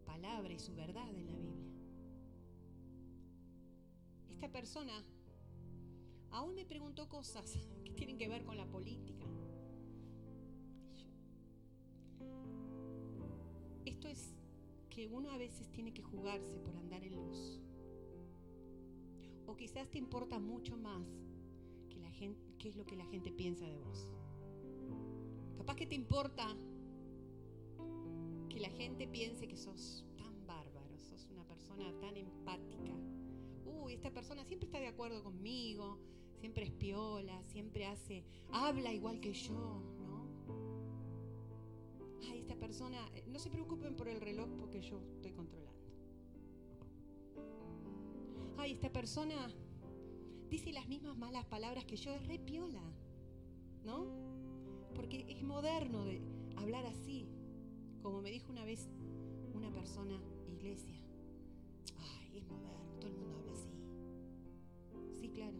palabra 0.06 0.54
y 0.54 0.60
su 0.60 0.74
verdad 0.74 1.08
en 1.10 1.26
la 1.26 1.34
Biblia. 1.34 1.66
Esta 4.32 4.50
persona 4.50 5.04
aún 6.32 6.56
me 6.56 6.66
preguntó 6.66 7.08
cosas 7.08 7.58
que 7.86 7.92
tienen 7.94 8.18
que 8.18 8.28
ver 8.28 8.44
con 8.44 8.58
la 8.58 8.66
política. 8.66 9.28
Que 14.96 15.08
uno 15.08 15.30
a 15.30 15.38
veces 15.38 15.70
tiene 15.72 15.94
que 15.94 16.02
jugarse 16.02 16.58
por 16.60 16.74
andar 16.78 17.04
en 17.04 17.16
luz. 17.16 17.60
O 19.46 19.58
quizás 19.58 19.92
te 19.92 19.98
importa 19.98 20.40
mucho 20.40 20.78
más 20.78 21.06
que 21.90 22.00
la 22.00 22.10
gente, 22.12 22.56
qué 22.58 22.70
es 22.70 22.78
lo 22.78 22.86
que 22.86 22.96
la 22.96 23.06
gente 23.08 23.30
piensa 23.30 23.66
de 23.66 23.78
vos. 23.78 24.08
Capaz 25.58 25.76
que 25.76 25.86
te 25.86 25.96
importa 25.96 26.48
que 28.48 28.58
la 28.62 28.70
gente 28.70 29.06
piense 29.06 29.50
que 29.50 29.58
sos 29.58 30.06
tan 30.16 30.48
bárbaro, 30.48 30.98
sos 30.98 31.28
una 31.30 31.46
persona 31.46 31.92
tan 32.00 32.16
empática. 32.16 32.94
Uy, 33.66 33.96
esta 33.96 34.12
persona 34.12 34.46
siempre 34.46 34.68
está 34.68 34.80
de 34.80 34.88
acuerdo 34.88 35.22
conmigo, 35.22 36.00
siempre 36.40 36.64
es 36.64 36.72
piola, 36.72 37.44
siempre 37.44 37.86
hace, 37.86 38.24
habla 38.50 38.94
igual 38.94 39.20
que 39.20 39.34
yo, 39.34 39.82
persona, 42.66 42.98
eh, 43.14 43.24
no 43.28 43.38
se 43.38 43.50
preocupen 43.50 43.96
por 43.96 44.08
el 44.08 44.20
reloj 44.20 44.50
porque 44.60 44.82
yo 44.82 45.00
estoy 45.18 45.32
controlando 45.32 45.66
ay, 48.66 48.72
esta 48.72 48.92
persona 48.92 49.36
dice 50.50 50.74
las 50.74 50.88
mismas 50.88 51.16
malas 51.16 51.46
palabras 51.46 51.86
que 51.86 51.96
yo, 51.98 52.12
es 52.16 52.26
re 52.26 52.40
piola, 52.40 52.82
¿no? 53.84 54.08
Porque 54.96 55.26
es 55.30 55.44
moderno 55.44 56.04
de 56.04 56.20
hablar 56.56 56.84
así, 56.88 57.28
como 58.02 58.24
me 58.24 58.32
dijo 58.32 58.52
una 58.52 58.66
vez 58.66 58.90
una 59.54 59.72
persona, 59.72 60.20
iglesia. 60.48 60.96
Ay, 62.00 62.38
es 62.40 62.48
moderno, 62.48 62.96
todo 63.00 63.12
el 63.12 63.18
mundo 63.18 63.38
habla 63.38 63.52
así. 63.52 63.70
Sí, 65.20 65.30
claro. 65.30 65.58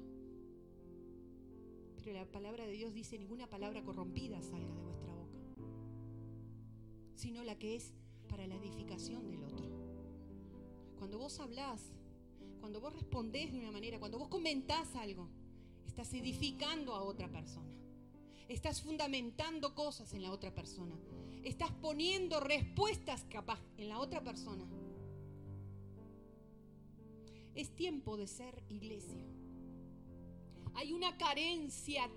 Pero 2.04 2.20
la 2.20 2.26
palabra 2.26 2.66
de 2.66 2.72
Dios 2.72 2.92
dice, 2.92 3.20
ninguna 3.20 3.48
palabra 3.48 3.84
corrompida 3.84 4.42
salga 4.42 4.74
de 4.74 4.85
sino 7.26 7.44
la 7.44 7.58
que 7.58 7.76
es 7.76 7.92
para 8.30 8.46
la 8.46 8.54
edificación 8.54 9.28
del 9.32 9.44
otro. 9.44 9.66
Cuando 11.00 11.18
vos 11.18 11.40
hablás 11.40 11.82
cuando 12.66 12.82
vos 12.82 12.94
respondés 12.94 13.52
de 13.52 13.60
una 13.60 13.72
manera, 13.72 14.00
cuando 14.00 14.18
vos 14.18 14.28
comentás 14.28 14.96
algo, 14.96 15.30
estás 15.86 16.12
edificando 16.16 16.96
a 16.96 17.04
otra 17.04 17.28
persona. 17.32 17.78
Estás 18.50 18.82
fundamentando 18.82 19.76
cosas 19.76 20.12
en 20.16 20.24
la 20.24 20.32
otra 20.32 20.52
persona. 20.52 20.96
Estás 21.44 21.70
poniendo 21.74 22.40
respuestas 22.40 23.24
capaz 23.30 23.60
en 23.78 23.88
la 23.88 24.00
otra 24.00 24.24
persona. 24.24 24.66
Es 27.54 27.70
tiempo 27.76 28.18
de 28.18 28.26
ser 28.26 28.64
iglesia. 28.70 29.24
Hay 30.74 30.92
una 30.92 31.16
carencia 31.18 32.10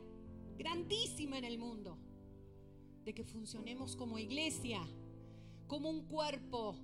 grandísima 0.57 1.37
en 1.37 1.45
el 1.45 1.59
mundo 1.59 1.99
de 3.05 3.13
que 3.13 3.25
funcionemos 3.25 3.97
como 3.97 4.19
iglesia, 4.19 4.81
como 5.69 5.91
un 5.91 6.07
cuerpo, 6.07 6.77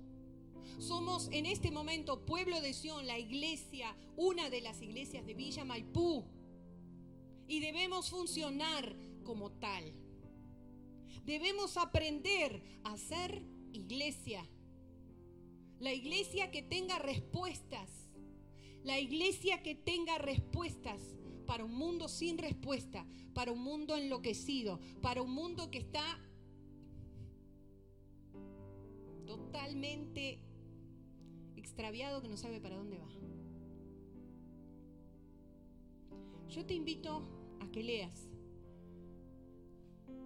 somos 0.79 1.29
en 1.31 1.45
este 1.45 1.71
momento 1.71 2.25
pueblo 2.25 2.61
de 2.61 2.73
Sion, 2.73 3.05
la 3.05 3.17
iglesia, 3.17 3.95
una 4.15 4.49
de 4.49 4.61
las 4.61 4.81
iglesias 4.81 5.25
de 5.25 5.33
Villa 5.33 5.65
Maipú. 5.65 6.23
Y 7.47 7.59
debemos 7.59 8.09
funcionar 8.09 8.95
como 9.23 9.51
tal. 9.51 9.93
Debemos 11.25 11.77
aprender 11.77 12.61
a 12.83 12.97
ser 12.97 13.43
iglesia. 13.73 14.47
La 15.79 15.93
iglesia 15.93 16.51
que 16.51 16.61
tenga 16.61 16.99
respuestas. 16.99 17.89
La 18.83 18.99
iglesia 18.99 19.63
que 19.63 19.75
tenga 19.75 20.17
respuestas 20.17 21.01
para 21.45 21.63
un 21.63 21.75
mundo 21.75 22.07
sin 22.07 22.37
respuesta, 22.37 23.05
para 23.33 23.51
un 23.51 23.59
mundo 23.59 23.95
enloquecido, 23.95 24.79
para 25.01 25.21
un 25.21 25.31
mundo 25.31 25.71
que 25.71 25.79
está 25.79 26.19
totalmente 29.25 30.39
extraviado 31.55 32.21
que 32.21 32.29
no 32.29 32.37
sabe 32.37 32.59
para 32.59 32.77
dónde 32.77 32.97
va. 32.97 33.09
Yo 36.49 36.65
te 36.65 36.73
invito 36.73 37.21
a 37.59 37.67
que 37.71 37.83
leas 37.83 38.29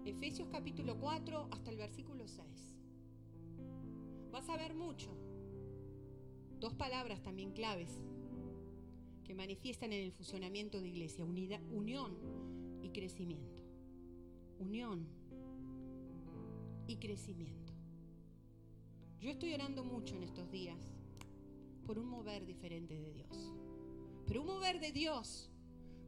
Efesios 0.05 0.47
capítulo 0.49 0.97
4 0.99 1.49
hasta 1.51 1.69
el 1.71 1.77
versículo 1.77 2.27
6. 2.27 2.45
Vas 4.31 4.49
a 4.49 4.57
ver 4.57 4.73
mucho. 4.73 5.09
Dos 6.59 6.73
palabras 6.73 7.21
también 7.21 7.51
claves 7.51 7.89
que 9.23 9.33
manifiestan 9.33 9.93
en 9.93 10.03
el 10.03 10.11
funcionamiento 10.11 10.81
de 10.81 10.87
iglesia, 10.87 11.23
unión 11.23 12.17
y 12.81 12.89
crecimiento. 12.89 13.63
Unión 14.59 15.07
y 16.87 16.97
crecimiento. 16.97 17.58
Yo 19.19 19.29
estoy 19.29 19.53
orando 19.53 19.83
mucho 19.83 20.15
en 20.15 20.23
estos 20.23 20.49
días 20.49 20.79
por 21.85 21.99
un 21.99 22.07
mover 22.07 22.45
diferente 22.45 22.97
de 22.97 23.11
Dios. 23.11 23.53
Pero 24.25 24.41
un 24.41 24.47
mover 24.47 24.79
de 24.79 24.93
Dios 24.93 25.49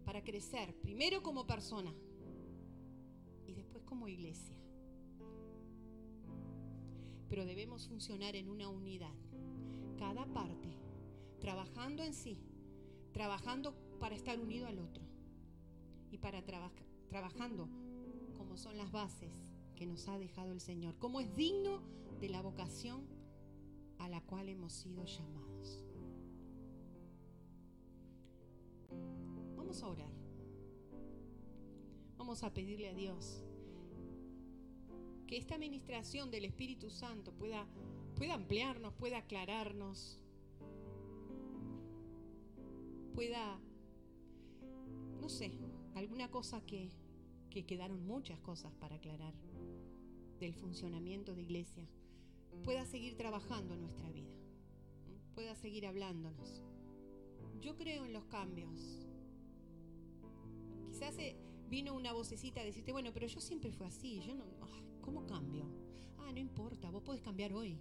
para 0.05 0.23
crecer, 0.23 0.73
primero 0.81 1.21
como 1.21 1.45
persona 1.45 1.93
y 3.45 3.53
después 3.53 3.83
como 3.83 4.07
iglesia. 4.07 4.55
Pero 7.27 7.45
debemos 7.45 7.87
funcionar 7.87 8.35
en 8.37 8.49
una 8.49 8.69
unidad, 8.69 9.15
cada 9.97 10.25
parte, 10.25 10.69
trabajando 11.39 12.03
en 12.03 12.13
sí, 12.13 12.37
trabajando 13.11 13.73
para 13.99 14.15
estar 14.15 14.39
unido 14.39 14.67
al 14.67 14.79
otro 14.79 15.03
y 16.11 16.17
para 16.17 16.43
trabajar 16.43 16.85
trabajando 17.09 17.67
como 18.37 18.55
son 18.55 18.77
las 18.77 18.89
bases 18.89 19.50
que 19.81 19.87
nos 19.87 20.07
ha 20.07 20.19
dejado 20.19 20.51
el 20.51 20.61
Señor, 20.61 20.95
como 20.99 21.21
es 21.21 21.35
digno 21.35 21.81
de 22.19 22.29
la 22.29 22.43
vocación 22.43 23.01
a 23.97 24.07
la 24.09 24.21
cual 24.21 24.47
hemos 24.47 24.73
sido 24.73 25.03
llamados. 25.05 25.83
Vamos 29.57 29.81
a 29.81 29.87
orar. 29.87 30.11
Vamos 32.15 32.43
a 32.43 32.53
pedirle 32.53 32.89
a 32.89 32.93
Dios 32.93 33.43
que 35.25 35.37
esta 35.37 35.55
administración 35.55 36.29
del 36.29 36.45
Espíritu 36.45 36.91
Santo 36.91 37.33
pueda, 37.33 37.65
pueda 38.15 38.35
ampliarnos, 38.35 38.93
pueda 38.93 39.17
aclararnos, 39.17 40.19
pueda, 43.15 43.59
no 45.19 45.27
sé, 45.27 45.57
alguna 45.95 46.29
cosa 46.29 46.63
que, 46.67 46.91
que 47.49 47.65
quedaron 47.65 48.05
muchas 48.05 48.39
cosas 48.41 48.71
para 48.75 48.97
aclarar 48.97 49.33
del 50.41 50.53
funcionamiento 50.55 51.35
de 51.35 51.43
iglesia 51.43 51.87
pueda 52.65 52.85
seguir 52.85 53.15
trabajando 53.15 53.75
en 53.75 53.81
nuestra 53.81 54.09
vida, 54.11 54.33
pueda 55.35 55.55
seguir 55.55 55.85
hablándonos. 55.85 56.61
Yo 57.61 57.75
creo 57.77 58.05
en 58.05 58.13
los 58.13 58.25
cambios. 58.25 59.07
Quizás 60.87 61.17
eh, 61.19 61.35
vino 61.69 61.93
una 61.93 62.11
vocecita 62.11 62.61
a 62.61 62.65
decirte, 62.65 62.91
bueno, 62.91 63.11
pero 63.13 63.27
yo 63.27 63.39
siempre 63.39 63.71
fui 63.71 63.85
así, 63.85 64.19
yo 64.21 64.33
no, 64.33 64.45
¿cómo 65.01 65.25
cambio? 65.27 65.65
Ah, 66.17 66.31
no 66.31 66.39
importa, 66.39 66.89
vos 66.89 67.03
podés 67.03 67.21
cambiar 67.21 67.53
hoy. 67.53 67.79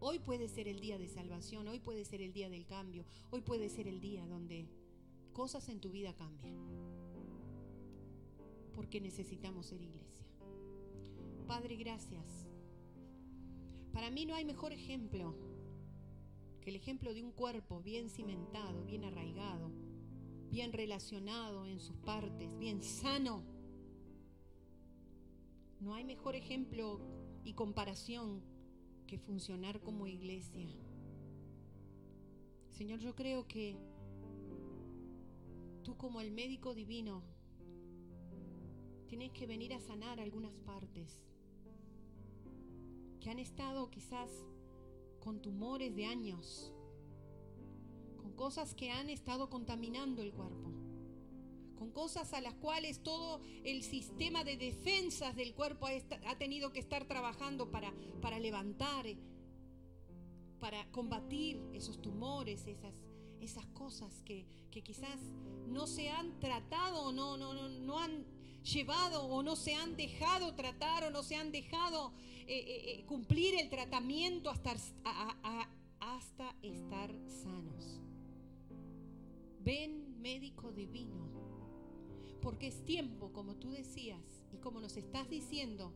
Hoy 0.00 0.18
puede 0.20 0.48
ser 0.48 0.68
el 0.68 0.78
día 0.78 0.98
de 0.98 1.08
salvación, 1.08 1.66
hoy 1.68 1.80
puede 1.80 2.04
ser 2.04 2.20
el 2.20 2.32
día 2.32 2.48
del 2.48 2.66
cambio, 2.66 3.04
hoy 3.30 3.40
puede 3.40 3.68
ser 3.68 3.88
el 3.88 4.00
día 4.00 4.26
donde 4.26 4.68
cosas 5.32 5.68
en 5.68 5.80
tu 5.80 5.90
vida 5.90 6.14
cambien. 6.14 6.56
porque 8.74 9.00
necesitamos 9.00 9.66
ser 9.66 9.82
iglesia. 9.82 10.17
Padre, 11.48 11.76
gracias. 11.76 12.46
Para 13.94 14.10
mí 14.10 14.26
no 14.26 14.34
hay 14.34 14.44
mejor 14.44 14.70
ejemplo 14.70 15.34
que 16.60 16.68
el 16.68 16.76
ejemplo 16.76 17.14
de 17.14 17.22
un 17.22 17.32
cuerpo 17.32 17.80
bien 17.80 18.10
cimentado, 18.10 18.84
bien 18.84 19.02
arraigado, 19.02 19.72
bien 20.50 20.74
relacionado 20.74 21.64
en 21.64 21.80
sus 21.80 21.96
partes, 21.96 22.54
bien 22.58 22.82
sano. 22.82 23.42
No 25.80 25.94
hay 25.94 26.04
mejor 26.04 26.36
ejemplo 26.36 27.00
y 27.44 27.54
comparación 27.54 28.42
que 29.06 29.18
funcionar 29.18 29.80
como 29.80 30.06
iglesia. 30.06 30.68
Señor, 32.72 33.00
yo 33.00 33.14
creo 33.14 33.48
que 33.48 33.74
tú 35.82 35.96
como 35.96 36.20
el 36.20 36.30
médico 36.30 36.74
divino 36.74 37.22
tienes 39.06 39.32
que 39.32 39.46
venir 39.46 39.72
a 39.72 39.80
sanar 39.80 40.20
algunas 40.20 40.52
partes 40.58 41.22
que 43.20 43.30
han 43.30 43.38
estado 43.38 43.90
quizás 43.90 44.30
con 45.20 45.40
tumores 45.40 45.94
de 45.94 46.06
años, 46.06 46.72
con 48.16 48.32
cosas 48.32 48.74
que 48.74 48.90
han 48.90 49.10
estado 49.10 49.50
contaminando 49.50 50.22
el 50.22 50.32
cuerpo, 50.32 50.70
con 51.76 51.90
cosas 51.90 52.32
a 52.32 52.40
las 52.40 52.54
cuales 52.54 53.02
todo 53.02 53.40
el 53.64 53.82
sistema 53.82 54.44
de 54.44 54.56
defensas 54.56 55.36
del 55.36 55.54
cuerpo 55.54 55.86
ha, 55.86 56.38
tenido 56.38 56.72
que 56.72 56.80
estar 56.80 57.06
trabajando 57.06 57.70
para, 57.70 57.92
para 58.20 58.38
levantar, 58.38 59.06
para 60.58 60.90
combatir 60.90 61.60
esos 61.72 62.00
tumores, 62.02 62.66
esas, 62.66 62.94
esas 63.40 63.66
cosas 63.66 64.22
que, 64.24 64.46
que, 64.70 64.82
quizás 64.82 65.20
no 65.68 65.86
se 65.86 66.10
han 66.10 66.40
tratado, 66.40 67.12
no, 67.12 67.36
no, 67.36 67.54
no, 67.54 67.68
no 67.68 67.98
han 67.98 68.24
llevado 68.62 69.24
o 69.26 69.42
no 69.42 69.56
se 69.56 69.74
han 69.74 69.96
dejado 69.96 70.54
tratar 70.54 71.04
o 71.04 71.10
no 71.10 71.22
se 71.22 71.36
han 71.36 71.52
dejado 71.52 72.12
eh, 72.50 72.60
eh, 72.60 72.92
eh, 72.92 73.04
cumplir 73.04 73.56
el 73.60 73.68
tratamiento 73.68 74.48
hasta, 74.48 74.74
hasta 76.00 76.56
estar 76.62 77.14
sanos. 77.26 78.00
Ven 79.60 80.18
médico 80.22 80.72
divino, 80.72 81.28
porque 82.40 82.68
es 82.68 82.82
tiempo, 82.86 83.30
como 83.34 83.56
tú 83.56 83.70
decías 83.70 84.46
y 84.50 84.56
como 84.56 84.80
nos 84.80 84.96
estás 84.96 85.28
diciendo, 85.28 85.92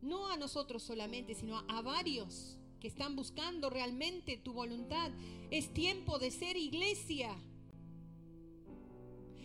no 0.00 0.28
a 0.28 0.38
nosotros 0.38 0.82
solamente, 0.82 1.34
sino 1.34 1.58
a 1.68 1.82
varios 1.82 2.56
que 2.80 2.88
están 2.88 3.14
buscando 3.14 3.68
realmente 3.68 4.38
tu 4.38 4.54
voluntad. 4.54 5.12
Es 5.50 5.74
tiempo 5.74 6.18
de 6.18 6.30
ser 6.30 6.56
iglesia. 6.56 7.36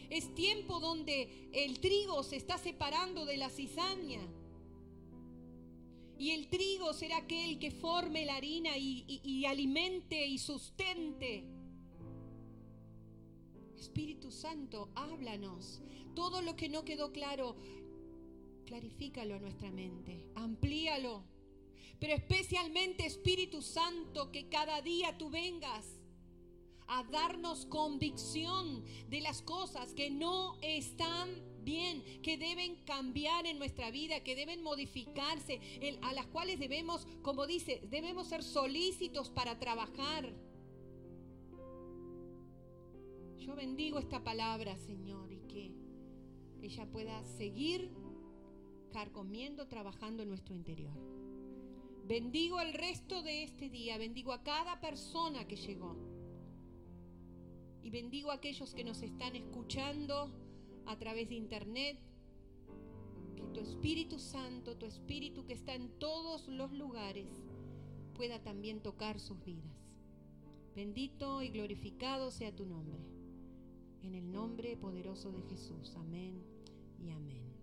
Es 0.10 0.34
tiempo 0.34 0.80
donde 0.80 1.50
el 1.52 1.82
trigo 1.82 2.24
se 2.24 2.38
está 2.38 2.58
separando 2.58 3.26
de 3.26 3.36
la 3.36 3.50
cizaña. 3.50 4.22
Y 6.20 6.32
el 6.32 6.48
trigo 6.48 6.94
será 6.94 7.18
aquel 7.18 7.60
que 7.60 7.70
forme 7.70 8.26
la 8.26 8.36
harina 8.36 8.78
y, 8.78 9.46
alimente 9.46 10.26
y 10.26 10.38
sustente. 10.40 11.44
Espíritu 13.78 14.32
Santo, 14.32 14.90
háblanos. 14.96 15.82
Todo 16.16 16.42
lo 16.42 16.56
que 16.56 16.70
no 16.70 16.84
quedó 16.84 17.12
claro, 17.12 17.56
clarifícalo 18.66 19.36
a 19.36 19.40
nuestra 19.40 19.72
mente, 19.72 20.28
amplíalo. 20.36 21.24
Pero 22.00 22.14
especialmente 22.14 23.06
Espíritu 23.06 23.62
Santo, 23.62 24.32
que 24.32 24.50
cada 24.50 24.82
día 24.82 25.18
tú 25.18 25.30
vengas 25.30 25.86
a 26.88 27.04
darnos 27.04 27.66
convicción 27.66 28.84
de 29.10 29.22
las 29.22 29.42
cosas 29.42 29.94
que 29.94 30.10
no 30.10 30.58
están 30.62 31.30
bien, 31.68 32.02
que 32.22 32.38
deben 32.38 32.78
cambiar 32.86 33.46
en 33.46 33.60
nuestra 33.60 33.92
vida, 33.92 34.24
que 34.24 34.38
deben 34.38 34.64
modificarse, 34.64 35.60
a 36.02 36.14
las 36.14 36.26
cuales 36.28 36.60
debemos, 36.60 37.06
como 37.22 37.46
dice, 37.46 37.82
debemos 37.90 38.28
ser 38.30 38.42
solícitos 38.42 39.30
para 39.30 39.60
trabajar. 39.60 40.34
Yo 43.38 43.54
bendigo 43.54 44.00
esta 44.00 44.24
palabra, 44.24 44.78
Señor, 44.78 45.34
y 45.34 45.42
que 45.42 45.74
ella 46.62 46.86
pueda 46.86 47.22
seguir 47.26 47.92
carcomiendo, 48.94 49.68
trabajando 49.68 50.24
en 50.24 50.30
nuestro 50.30 50.56
interior. 50.56 50.98
Bendigo 52.06 52.62
el 52.62 52.74
resto 52.74 53.22
de 53.24 53.44
este 53.44 53.70
día, 53.70 53.98
bendigo 53.98 54.32
a 54.32 54.42
cada 54.42 54.80
persona 54.80 55.46
que 55.46 55.58
llegó. 55.58 55.98
Y 57.84 57.90
bendigo 57.90 58.32
a 58.32 58.36
aquellos 58.36 58.74
que 58.74 58.86
nos 58.86 59.02
están 59.02 59.36
escuchando 59.36 60.47
a 60.88 60.98
través 60.98 61.30
de 61.30 61.36
internet. 61.36 62.00
Que 63.36 63.44
tu 63.54 63.60
Espíritu 63.60 64.20
Santo, 64.20 64.78
tu 64.78 64.86
Espíritu 64.86 65.46
que 65.46 65.54
está 65.54 65.76
en 65.76 65.90
todos 66.00 66.48
los 66.48 66.72
lugares, 66.72 67.28
pueda 68.16 68.42
también 68.42 68.82
tocar 68.82 69.20
sus 69.20 69.44
vidas. 69.44 69.78
Bendito 70.76 71.42
y 71.42 71.50
glorificado 71.50 72.32
sea 72.32 72.56
tu 72.56 72.66
nombre. 72.66 72.98
En 74.02 74.16
el 74.16 74.32
nombre 74.32 74.78
poderoso 74.78 75.32
de 75.32 75.42
Jesús. 75.44 75.96
Amén 75.96 76.42
y 77.00 77.12
amén. 77.12 77.37